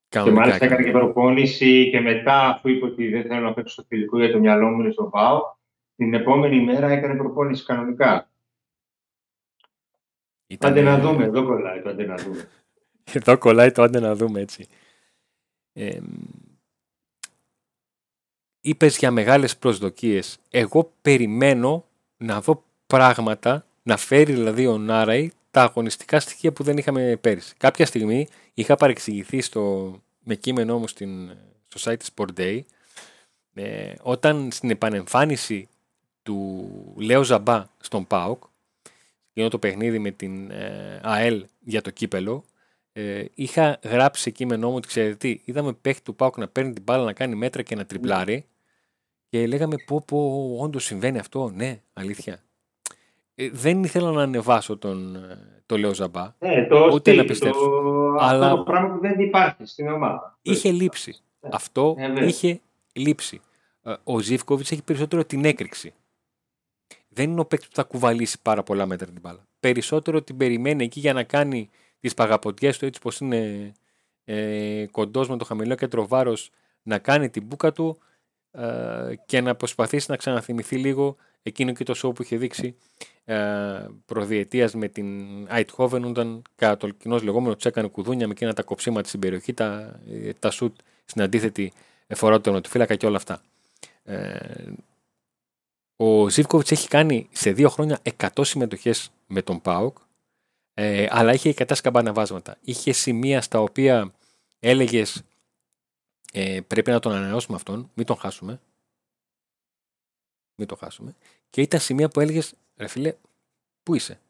και 0.08 0.30
μάλιστα 0.30 0.64
έκανε 0.64 0.84
και 0.84 0.90
προπόνηση 0.90 1.90
και 1.90 2.00
μετά, 2.00 2.48
αφού 2.48 2.68
είπε 2.68 2.86
ότι 2.86 3.08
δεν 3.08 3.22
θέλω 3.22 3.40
να 3.40 3.54
παίξω 3.54 3.72
στο 3.72 3.84
φιλικό 3.88 4.18
για 4.18 4.32
το 4.32 4.38
μυαλό 4.38 4.68
μου, 4.68 4.80
είναι 4.80 4.92
στον 4.92 5.10
ΠΑΟ, 5.10 5.40
την 5.96 6.14
επόμενη 6.14 6.60
μέρα 6.60 6.88
έκανε 6.88 7.16
προπόνηση 7.16 7.64
κανονικά. 7.64 8.30
Ήταν... 10.46 10.70
Άντε 10.70 10.82
να 10.82 10.98
δούμε, 10.98 11.24
εδώ 11.24 11.44
κολλάει 11.44 11.82
το 11.82 11.88
άντε 11.88 12.06
να 12.06 12.14
δούμε. 12.14 12.48
εδώ 13.18 13.38
κολλάει 13.38 13.72
το 13.72 13.82
άντε 13.82 14.00
να 14.00 14.14
δούμε 14.14 14.40
έτσι. 14.40 14.66
Ε, 15.72 15.98
είπες 18.60 18.98
για 18.98 19.10
μεγάλες 19.10 19.56
προσδοκίες. 19.56 20.38
Εγώ 20.50 20.92
περιμένω 21.02 21.84
να 22.16 22.40
δω 22.40 22.64
πράγματα, 22.86 23.66
να 23.82 23.96
φέρει 23.96 24.32
δηλαδή 24.32 24.66
ο 24.66 24.78
Νάραη 24.78 25.30
τα 25.58 25.64
αγωνιστικά 25.64 26.20
στοιχεία 26.20 26.52
που 26.52 26.62
δεν 26.62 26.76
είχαμε 26.76 27.16
πέρυσι. 27.20 27.54
Κάποια 27.56 27.86
στιγμή 27.86 28.28
είχα 28.54 28.76
παρεξηγηθεί 28.76 29.40
στο, 29.40 29.94
με 30.24 30.34
κείμενό 30.34 30.78
μου 30.78 30.88
στην, 30.88 31.30
στο 31.68 31.90
site 31.90 32.14
Sport 32.14 32.40
Day 32.40 32.60
ε, 33.54 33.92
όταν 34.02 34.50
στην 34.52 34.70
επανεμφάνιση 34.70 35.68
του 36.22 36.68
Λέο 36.96 37.22
Ζαμπά 37.22 37.66
στον 37.80 38.06
ΠΑΟΚ 38.06 38.42
εκείνο 39.32 39.48
το 39.48 39.58
παιχνίδι 39.58 39.98
με 39.98 40.10
την 40.10 40.50
ε, 40.50 41.00
ΑΕΛ 41.02 41.46
για 41.60 41.80
το 41.80 41.90
κύπελο 41.90 42.44
ε, 42.92 43.24
είχα 43.34 43.78
γράψει 43.82 44.22
σε 44.22 44.30
κείμενό 44.30 44.68
μου 44.68 44.76
ότι 44.76 44.88
ξέρετε 44.88 45.14
τι, 45.14 45.40
είδαμε 45.44 45.72
παίχτη 45.72 46.02
του 46.02 46.14
ΠΑΟΚ 46.14 46.36
να 46.36 46.48
παίρνει 46.48 46.72
την 46.72 46.82
μπάλα 46.82 47.04
να 47.04 47.12
κάνει 47.12 47.34
μέτρα 47.34 47.62
και 47.62 47.74
να 47.74 47.86
τριπλάρει 47.86 48.46
και 49.28 49.46
λέγαμε 49.46 49.76
πω 49.86 50.02
πω 50.06 50.56
όντως 50.60 50.84
συμβαίνει 50.84 51.18
αυτό, 51.18 51.50
ναι 51.50 51.80
αλήθεια. 51.92 52.42
Ε, 53.40 53.50
δεν 53.52 53.82
ήθελα 53.82 54.10
να 54.10 54.22
ανεβάσω 54.22 54.76
τον, 54.76 55.16
ε, 55.16 55.62
το 55.66 55.78
Λέο 55.78 55.94
Ζαμπά, 55.94 56.34
ε, 56.38 56.66
το 56.66 56.90
ούτε 56.92 57.12
να 57.12 57.24
πιστέψω. 57.24 57.60
Το... 57.60 58.16
Αλλά... 58.18 58.44
Αυτό 58.46 58.56
το 58.56 58.62
πράγμα 58.62 58.94
που 58.94 59.00
δεν 59.00 59.20
υπάρχει 59.20 59.66
στην 59.66 59.88
ομάδα. 59.88 60.38
Είχε 60.42 60.70
λείψει. 60.70 61.16
Ε, 61.40 61.48
Αυτό 61.52 61.94
ε, 61.98 62.26
είχε 62.26 62.60
λείψει. 62.92 63.40
Ε, 63.82 63.94
Ο 64.04 64.18
Ζήφκοβιτς 64.18 64.70
έχει 64.70 64.82
περισσότερο 64.82 65.24
την 65.24 65.44
έκρηξη. 65.44 65.94
Δεν 67.08 67.30
είναι 67.30 67.40
ο 67.40 67.44
παίκτης 67.44 67.68
που 67.68 67.74
θα 67.74 67.82
κουβαλήσει 67.82 68.42
πάρα 68.42 68.62
πολλά 68.62 68.86
μέτρα 68.86 69.06
την 69.06 69.20
μπάλα. 69.20 69.46
Περισσότερο 69.60 70.22
την 70.22 70.36
περιμένει 70.36 70.84
εκεί 70.84 71.00
για 71.00 71.12
να 71.12 71.22
κάνει 71.22 71.70
τις 72.00 72.14
παγαποτιές 72.14 72.78
του 72.78 72.84
έτσι 72.86 73.00
πως 73.00 73.18
είναι 73.20 73.72
ε, 74.24 74.86
κοντός 74.90 75.28
με 75.28 75.36
το 75.36 75.44
χαμηλό 75.44 75.74
κέντρο 75.74 76.06
βάρος 76.06 76.50
να 76.82 76.98
κάνει 76.98 77.28
την 77.30 77.42
μπουκα 77.42 77.72
του 77.72 77.98
ε, 78.50 79.14
και 79.26 79.40
να 79.40 79.54
προσπαθήσει 79.54 80.10
να 80.10 80.16
ξαναθυμηθεί 80.16 80.76
λίγο 80.76 81.16
εκείνο 81.42 81.72
και 81.72 81.84
το 81.84 81.94
show 82.02 82.14
που 82.14 82.22
είχε 82.22 82.36
δείξει 82.36 82.76
ε, 83.24 83.86
προδιετίας 84.06 84.74
με 84.74 84.88
την 84.88 85.08
Eindhoven 85.50 86.02
όταν 86.04 86.42
κατά 86.54 86.76
το 86.76 86.88
κοινός 86.88 87.22
λεγόμενο 87.22 87.56
του 87.56 87.68
έκανε 87.68 87.88
κουδούνια 87.88 88.26
με 88.26 88.32
εκείνα 88.32 88.52
τα 88.52 88.62
κοψίματα 88.62 89.08
στην 89.08 89.20
περιοχή, 89.20 89.54
τα, 89.54 90.00
ε, 90.10 90.32
τα 90.38 90.50
σουτ 90.50 90.76
στην 91.04 91.22
αντίθετη 91.22 91.72
φορά 92.14 92.40
του 92.40 92.60
φύλακα 92.68 92.96
και 92.96 93.06
όλα 93.06 93.16
αυτά. 93.16 93.42
Ε, 94.04 94.72
ο 95.96 96.28
Ζήβκοβιτς 96.28 96.70
έχει 96.70 96.88
κάνει 96.88 97.28
σε 97.32 97.52
δύο 97.52 97.68
χρόνια 97.68 98.00
100 98.16 98.26
συμμετοχές 98.40 99.10
με 99.26 99.42
τον 99.42 99.60
ΠΑΟΚ 99.60 99.98
ε, 100.80 101.06
αλλά 101.10 101.32
είχε 101.32 101.54
κατά 101.54 101.74
σκαμπαναβάσματα. 101.74 102.56
Είχε 102.60 102.92
σημεία 102.92 103.40
στα 103.40 103.60
οποία 103.60 104.12
έλεγες 104.60 105.22
ε, 106.32 106.60
πρέπει 106.66 106.90
να 106.90 106.98
τον 106.98 107.12
ανανεώσουμε 107.12 107.56
αυτόν, 107.56 107.90
μην 107.94 108.06
τον 108.06 108.16
χάσουμε. 108.16 108.60
Μην 110.58 110.66
τον 110.68 110.78
χάσουμε. 110.78 111.14
Και 111.50 111.60
ήταν 111.60 111.80
σημεία 111.80 112.08
που 112.08 112.20
έλεγες, 112.20 112.54
ρε 112.76 112.86
φίλε, 112.86 113.14
πού 113.82 113.94
είσαι, 113.94 114.20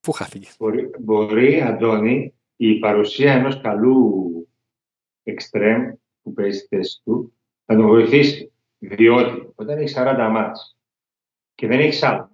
πού 0.00 0.12
χάθηκες; 0.12 0.56
Μπορεί, 0.58 0.90
μπορεί, 0.98 1.60
Αντώνη, 1.60 2.34
η 2.56 2.78
παρουσία 2.78 3.32
ενός 3.32 3.60
καλού 3.60 4.48
εξτρέμ 5.22 5.92
που 6.22 6.32
παίζει 6.32 6.58
στη 6.58 6.76
θέση 6.76 7.00
του 7.04 7.32
να 7.64 7.76
τον 7.76 7.86
βοηθήσει. 7.86 8.52
Διότι 8.78 9.52
όταν 9.54 9.78
έχεις 9.78 9.94
40 9.96 10.28
μάτς 10.30 10.76
και 11.54 11.66
δεν 11.66 11.80
έχεις 11.80 12.02
άλλο, 12.02 12.30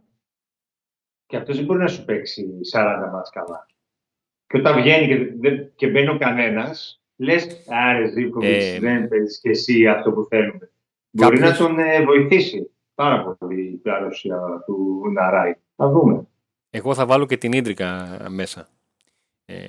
και 1.27 1.37
αυτός 1.37 1.57
δεν 1.57 1.65
μπορεί 1.65 1.79
να 1.79 1.89
σου 1.89 2.05
παίξει 2.05 2.51
40 2.73 3.09
μάτς 3.13 3.31
καλά. 3.31 3.67
Και 4.47 4.59
όταν 4.59 4.77
βγαίνει 4.83 5.07
και, 5.07 5.33
δεν, 5.39 5.73
και 5.75 5.87
μπαίνει 5.89 6.09
ο 6.09 6.19
κανένας, 6.19 7.03
λες, 7.17 7.65
άρε 7.69 8.07
Ζήπκοβιτς, 8.09 8.65
Ε, 8.65 8.79
δεν 8.79 9.09
παίζεις 9.09 9.41
και 9.41 9.49
εσύ 9.51 9.89
αυτό 9.89 10.13
που 10.13 10.25
θέλουμε. 10.25 10.71
Μπορεί 11.11 11.39
κάποιος- 11.39 11.59
να 11.61 11.67
τον 11.67 11.79
ε, 11.79 12.05
βοηθήσει 12.05 12.71
πάρα 12.95 13.25
πολύ 13.25 13.63
η 13.63 13.77
παρουσία 13.77 14.63
του 14.67 15.03
Ναράη. 15.13 15.55
Θα 15.77 15.89
δούμε. 15.89 16.27
Εγώ 16.71 16.95
θα 16.95 17.07
βάλω 17.07 17.27
και 17.27 17.37
την 17.37 17.53
Ίντρικα 17.53 18.21
μέσα. 18.29 18.69
Ε, 19.45 19.69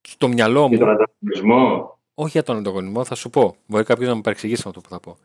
στο 0.00 0.28
μυαλό 0.28 0.68
Και 0.68 0.74
μου, 0.74 0.78
τον 0.78 0.88
ανταγωνισμό. 0.88 1.98
όχι 2.14 2.30
για 2.30 2.42
τον 2.42 2.56
ανταγωνισμό, 2.56 3.04
θα 3.04 3.14
σου 3.14 3.30
πω. 3.30 3.56
Μπορεί 3.66 3.84
κάποιος 3.84 4.08
να 4.08 4.14
με 4.14 4.20
παρεξηγήσει 4.20 4.62
με 4.64 4.68
αυτό 4.68 4.80
που 4.80 4.88
θα 4.88 5.00
πω. 5.00 5.16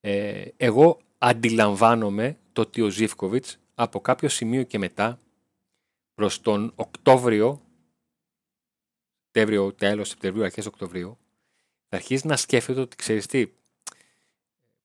Ε, 0.00 0.44
εγώ 0.56 0.98
αντιλαμβάνομαι 1.18 2.36
το 2.52 2.60
ότι 2.60 2.80
ο 2.82 2.88
Ζήφκοβιτς 2.88 3.58
από 3.74 4.00
κάποιο 4.00 4.28
σημείο 4.28 4.62
και 4.62 4.78
μετά 4.78 5.18
προς 6.14 6.40
τον 6.40 6.72
Οκτώβριο, 6.74 7.60
Σεπτέμβριο, 9.24 9.72
τέλος 9.72 10.08
Σεπτεμβρίου, 10.08 10.44
αρχές 10.44 10.66
Οκτωβρίου, 10.66 11.18
θα 11.88 11.96
αρχίσει 11.96 12.26
να 12.26 12.36
σκέφτεται 12.36 12.80
ότι 12.80 12.96
ξέρεις 12.96 13.26
τι, 13.26 13.46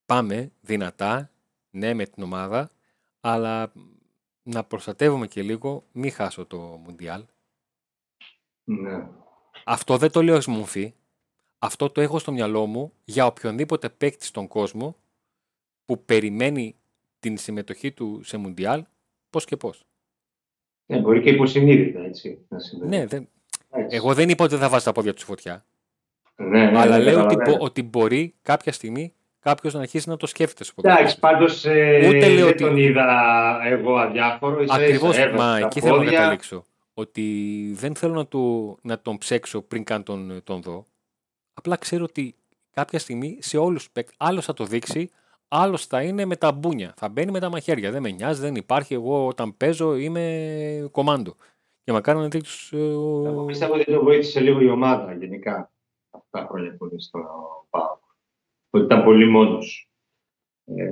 πάμε 0.05 0.51
δυνατά, 0.61 1.31
ναι 1.73 1.93
με 1.93 2.05
την 2.05 2.23
ομάδα, 2.23 2.71
αλλά 3.19 3.71
να 4.43 4.63
προστατεύουμε 4.63 5.27
και 5.27 5.41
λίγο, 5.41 5.83
μην 5.91 6.11
χάσω 6.11 6.45
το 6.45 6.57
Μουντιάλ. 6.57 7.23
Ναι. 8.63 9.07
Αυτό 9.63 9.97
δεν 9.97 10.11
το 10.11 10.23
λέω 10.23 10.35
ως 10.35 10.47
μομφή. 10.47 10.93
Αυτό 11.59 11.89
το 11.89 12.01
έχω 12.01 12.19
στο 12.19 12.31
μυαλό 12.31 12.65
μου 12.65 12.93
για 13.05 13.25
οποιονδήποτε 13.25 13.89
παίκτη 13.89 14.25
στον 14.25 14.47
κόσμο 14.47 14.95
που 15.85 16.03
περιμένει 16.05 16.75
την 17.19 17.37
συμμετοχή 17.37 17.91
του 17.91 18.23
σε 18.23 18.37
Μουντιάλ, 18.37 18.85
πώς 19.29 19.45
και 19.45 19.57
πώς. 19.57 19.83
Ναι, 20.85 20.99
μπορεί 20.99 21.21
και 21.21 21.29
υποσυνείδητα, 21.29 21.99
έτσι, 21.99 22.45
να 22.49 22.59
συμβαίνει. 22.59 22.97
Ναι, 22.97 23.05
δεν, 23.05 23.29
Έτσι. 23.69 23.95
εγώ 23.95 24.13
δεν 24.13 24.29
είπα 24.29 24.43
ότι 24.43 24.53
δεν 24.53 24.63
θα 24.63 24.69
βάζει 24.69 24.85
τα 24.85 24.91
πόδια 24.91 25.11
τους 25.13 25.21
στη 25.21 25.29
φωτιά. 25.29 25.65
ναι, 26.35 26.71
ναι, 26.71 26.79
αλλά 26.79 26.97
ναι, 26.97 27.03
λέω 27.03 27.13
ότι, 27.23 27.27
καταλαβαίνω. 27.35 27.57
μπο- 27.57 27.65
ότι 27.65 27.83
μπορεί 27.83 28.35
κάποια 28.41 28.71
στιγμή 28.71 29.13
κάποιος 29.43 29.73
να 29.73 29.79
αρχίσει 29.79 30.09
να 30.09 30.17
το 30.17 30.27
σκέφτεται 30.27 30.63
στο 30.63 30.73
Εντάξει, 30.85 31.19
ποδόσφαιρο. 31.19 31.33
πάντως 31.37 31.65
ε, 31.65 32.07
Ούτε 32.07 32.27
λέω 32.29 32.35
δεν 32.45 32.47
ότι- 32.53 32.63
τον 32.63 32.77
είδα 32.77 33.07
εγώ 33.65 33.95
αδιάφορο. 33.97 34.61
ίσα-ίσα 34.61 34.83
Ακριβώς, 34.83 35.17
έβαζε 35.17 35.37
μα 35.37 35.59
τα 35.59 35.65
εκεί 35.65 35.79
θέλω 35.79 35.95
να 35.95 36.03
πόδια. 36.03 36.17
καταλήξω. 36.17 36.63
Ότι 36.93 37.23
δεν 37.75 37.95
θέλω 37.95 38.13
να, 38.13 38.25
του, 38.25 38.77
να 38.81 38.99
τον 38.99 39.17
ψέξω 39.17 39.61
πριν 39.61 39.83
καν 39.83 40.03
τον, 40.03 40.41
τον 40.43 40.61
δω. 40.61 40.85
Απλά 41.53 41.75
ξέρω 41.75 42.03
ότι 42.03 42.35
κάποια 42.73 42.99
στιγμή 42.99 43.37
σε 43.41 43.57
όλους 43.57 43.83
τους 43.83 43.91
παίκτες, 43.91 44.15
άλλος 44.19 44.45
θα 44.45 44.53
το 44.53 44.63
δείξει, 44.65 45.09
άλλος 45.47 45.85
θα 45.85 46.01
είναι 46.01 46.25
με 46.25 46.35
τα 46.35 46.51
μπούνια. 46.51 46.93
Θα 46.97 47.09
μπαίνει 47.09 47.31
με 47.31 47.39
τα 47.39 47.49
μαχαίρια. 47.49 47.91
Δεν 47.91 48.01
με 48.01 48.09
νοιάζει, 48.09 48.41
δεν 48.41 48.55
υπάρχει. 48.55 48.93
Εγώ 48.93 49.27
όταν 49.27 49.57
παίζω 49.57 49.95
είμαι 49.95 50.87
κομάντο. 50.91 51.35
Και 51.83 51.91
μα 51.91 52.01
κάνανε 52.01 52.27
τέτοιους... 52.29 52.71
ε, 52.73 52.77
ο- 52.77 53.25
Εγώ 53.25 53.43
πιστεύω 53.45 53.73
ότι 53.73 53.83
το 53.91 54.03
βοήθησε 54.03 54.39
λίγο 54.39 54.61
η 54.61 54.69
ομάδα 54.69 55.13
γενικά 55.13 55.71
αυτά 56.11 56.27
τα 56.39 56.47
χρόνια 56.49 56.75
που 56.77 56.85
είναι 56.91 56.99
στο 57.01 57.19
ΠΑΟΚ. 57.69 57.97
Ότι 58.75 58.85
ήταν 58.85 59.03
πολύ 59.03 59.29
μόνος. 59.29 59.89
Ε, 60.65 60.89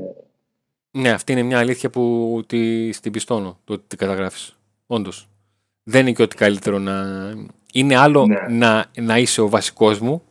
Ναι, 0.91 1.09
αυτή 1.11 1.31
είναι 1.31 1.41
μια 1.43 1.59
αλήθεια 1.59 1.89
που 1.89 2.43
τη, 2.47 2.89
την 2.89 3.11
πιστώνω, 3.11 3.59
το 3.63 3.73
ότι 3.73 3.83
την 3.87 3.97
καταγράφεις. 3.97 4.59
Όντως. 4.87 5.29
Δεν 5.83 6.01
είναι 6.01 6.11
και 6.11 6.21
ότι 6.21 6.35
καλύτερο 6.35 6.79
να... 6.79 7.03
Είναι 7.73 7.95
άλλο 7.95 8.25
Ναι. 8.25 8.47
να, 8.57 8.85
να 9.01 9.17
είσαι 9.17 9.41
ο 9.41 9.49
βασικός 9.49 9.99
μου 9.99 10.23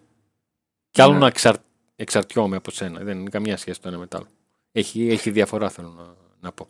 και 0.90 1.02
άλλο 1.02 1.12
Ναι. 1.12 1.18
να 1.18 1.26
εξαρ, 1.26 1.54
εξαρτιόμαι 1.96 2.56
από 2.56 2.70
σένα. 2.70 3.00
Δεν 3.00 3.18
είναι 3.18 3.28
καμία 3.30 3.56
σχέση 3.56 3.80
το 3.80 3.88
ένα 3.88 3.98
με 3.98 4.06
το 4.06 4.16
άλλο. 4.16 4.26
Έχει, 4.72 5.08
έχει 5.08 5.30
διαφορά 5.30 5.68
θέλω 5.70 5.88
να, 5.88 6.14
να 6.40 6.52
πω. 6.52 6.66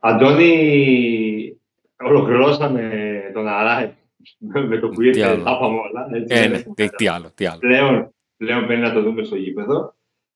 Αντώνη, 0.00 1.60
ολοκληρώσαμε 1.98 2.90
τον 3.34 3.46
Αράι 3.48 3.92
με 4.68 4.78
το 4.78 4.88
που 4.88 5.00
Τι 5.00 5.06
ήρθε. 5.06 5.24
άλλο. 5.24 5.42
Τα 5.42 5.50
είπαμε 5.50 5.78
όλα. 5.78 6.08
έτσι. 6.12 6.36
Ε, 6.36 6.46
ναι, 6.46 6.62
τι, 6.74 6.88
τι 6.90 7.06
άλλο, 7.08 7.30
τι 7.34 7.46
άλλο. 7.46 7.58
πλέον, 7.58 8.13
πλέον 8.36 8.66
πρέπει 8.66 8.80
να 8.80 8.92
το 8.92 9.02
δούμε 9.02 9.24
στο 9.24 9.36
γήπεδο. 9.36 9.94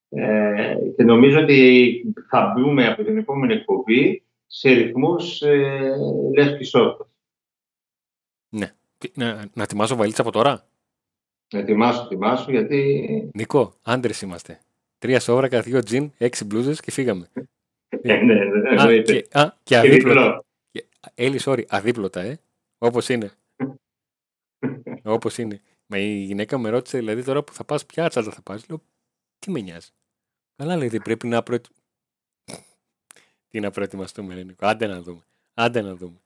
Ε, 0.08 0.76
και 0.96 1.02
νομίζω 1.04 1.40
ότι 1.40 2.04
θα 2.28 2.52
μπούμε 2.56 2.86
από 2.86 3.04
την 3.04 3.18
επόμενη 3.18 3.52
εκπομπή 3.54 4.22
σε 4.46 4.70
ρυθμούς 4.70 5.42
ε, 5.42 5.94
λεύκης 6.34 6.74
όρθος. 6.74 7.06
Τι- 8.98 9.10
Να, 9.14 9.34
να 9.54 9.62
ετοιμάσω 9.62 9.96
βαλίτσα 9.96 10.22
από 10.22 10.30
τώρα; 10.32 10.66
Ετοιμάσου, 11.48 12.04
ετοιμάσου, 12.04 12.50
γιατί 12.50 13.30
Νίκο, 13.34 13.74
άντρες 13.82 14.22
είμαστε. 14.22 14.60
Τρία 14.98 15.20
σόβρακα, 15.20 15.60
δύο 15.60 15.82
τζιν, 15.82 16.12
έξι 16.18 16.44
μπλούζες 16.44 16.80
και 16.80 16.90
φύγαμε. 16.90 17.28
ε, 17.88 18.16
ναι, 18.16 18.34
ναι, 18.34 18.68
α, 18.68 18.72
εννοείται. 18.72 19.20
και, 19.20 19.38
α, 19.38 19.50
και 19.50 19.60
Και 19.62 19.76
αδίπλωτα. 19.76 20.20
διπλό. 20.22 20.44
Έλλη, 21.14 21.38
sorry, 21.42 21.62
αδίπλωτα, 21.68 22.20
ε. 22.20 22.38
Όπως 22.78 23.08
είναι. 23.08 23.30
Όπως 25.04 25.38
είναι. 25.38 25.60
Μα 25.90 25.98
η 25.98 26.22
γυναίκα 26.22 26.58
με 26.58 26.68
ρώτησε, 26.68 26.98
δηλαδή 26.98 27.24
τώρα 27.24 27.42
που 27.42 27.52
θα 27.52 27.64
πας, 27.64 27.86
ποια 27.86 28.08
τσάντα 28.08 28.30
θα 28.30 28.42
πας. 28.42 28.68
Λέω, 28.68 28.82
τι 29.38 29.50
με 29.50 29.60
νοιάζει. 29.60 29.90
Καλά, 30.56 30.76
λέει, 30.76 30.88
δεν 30.88 31.02
πρέπει 31.02 31.26
να 31.26 31.42
προετοι... 31.42 31.68
Τι 33.48 33.60
να 33.60 33.70
προετοιμαστούμε, 33.70 34.34
ρε 34.34 34.42
Νίκο. 34.42 34.66
Άντε 34.66 34.86
να 34.86 35.02
δούμε. 35.02 35.22
Άντε 35.54 35.80
να 35.82 35.94
δούμε. 35.94 36.20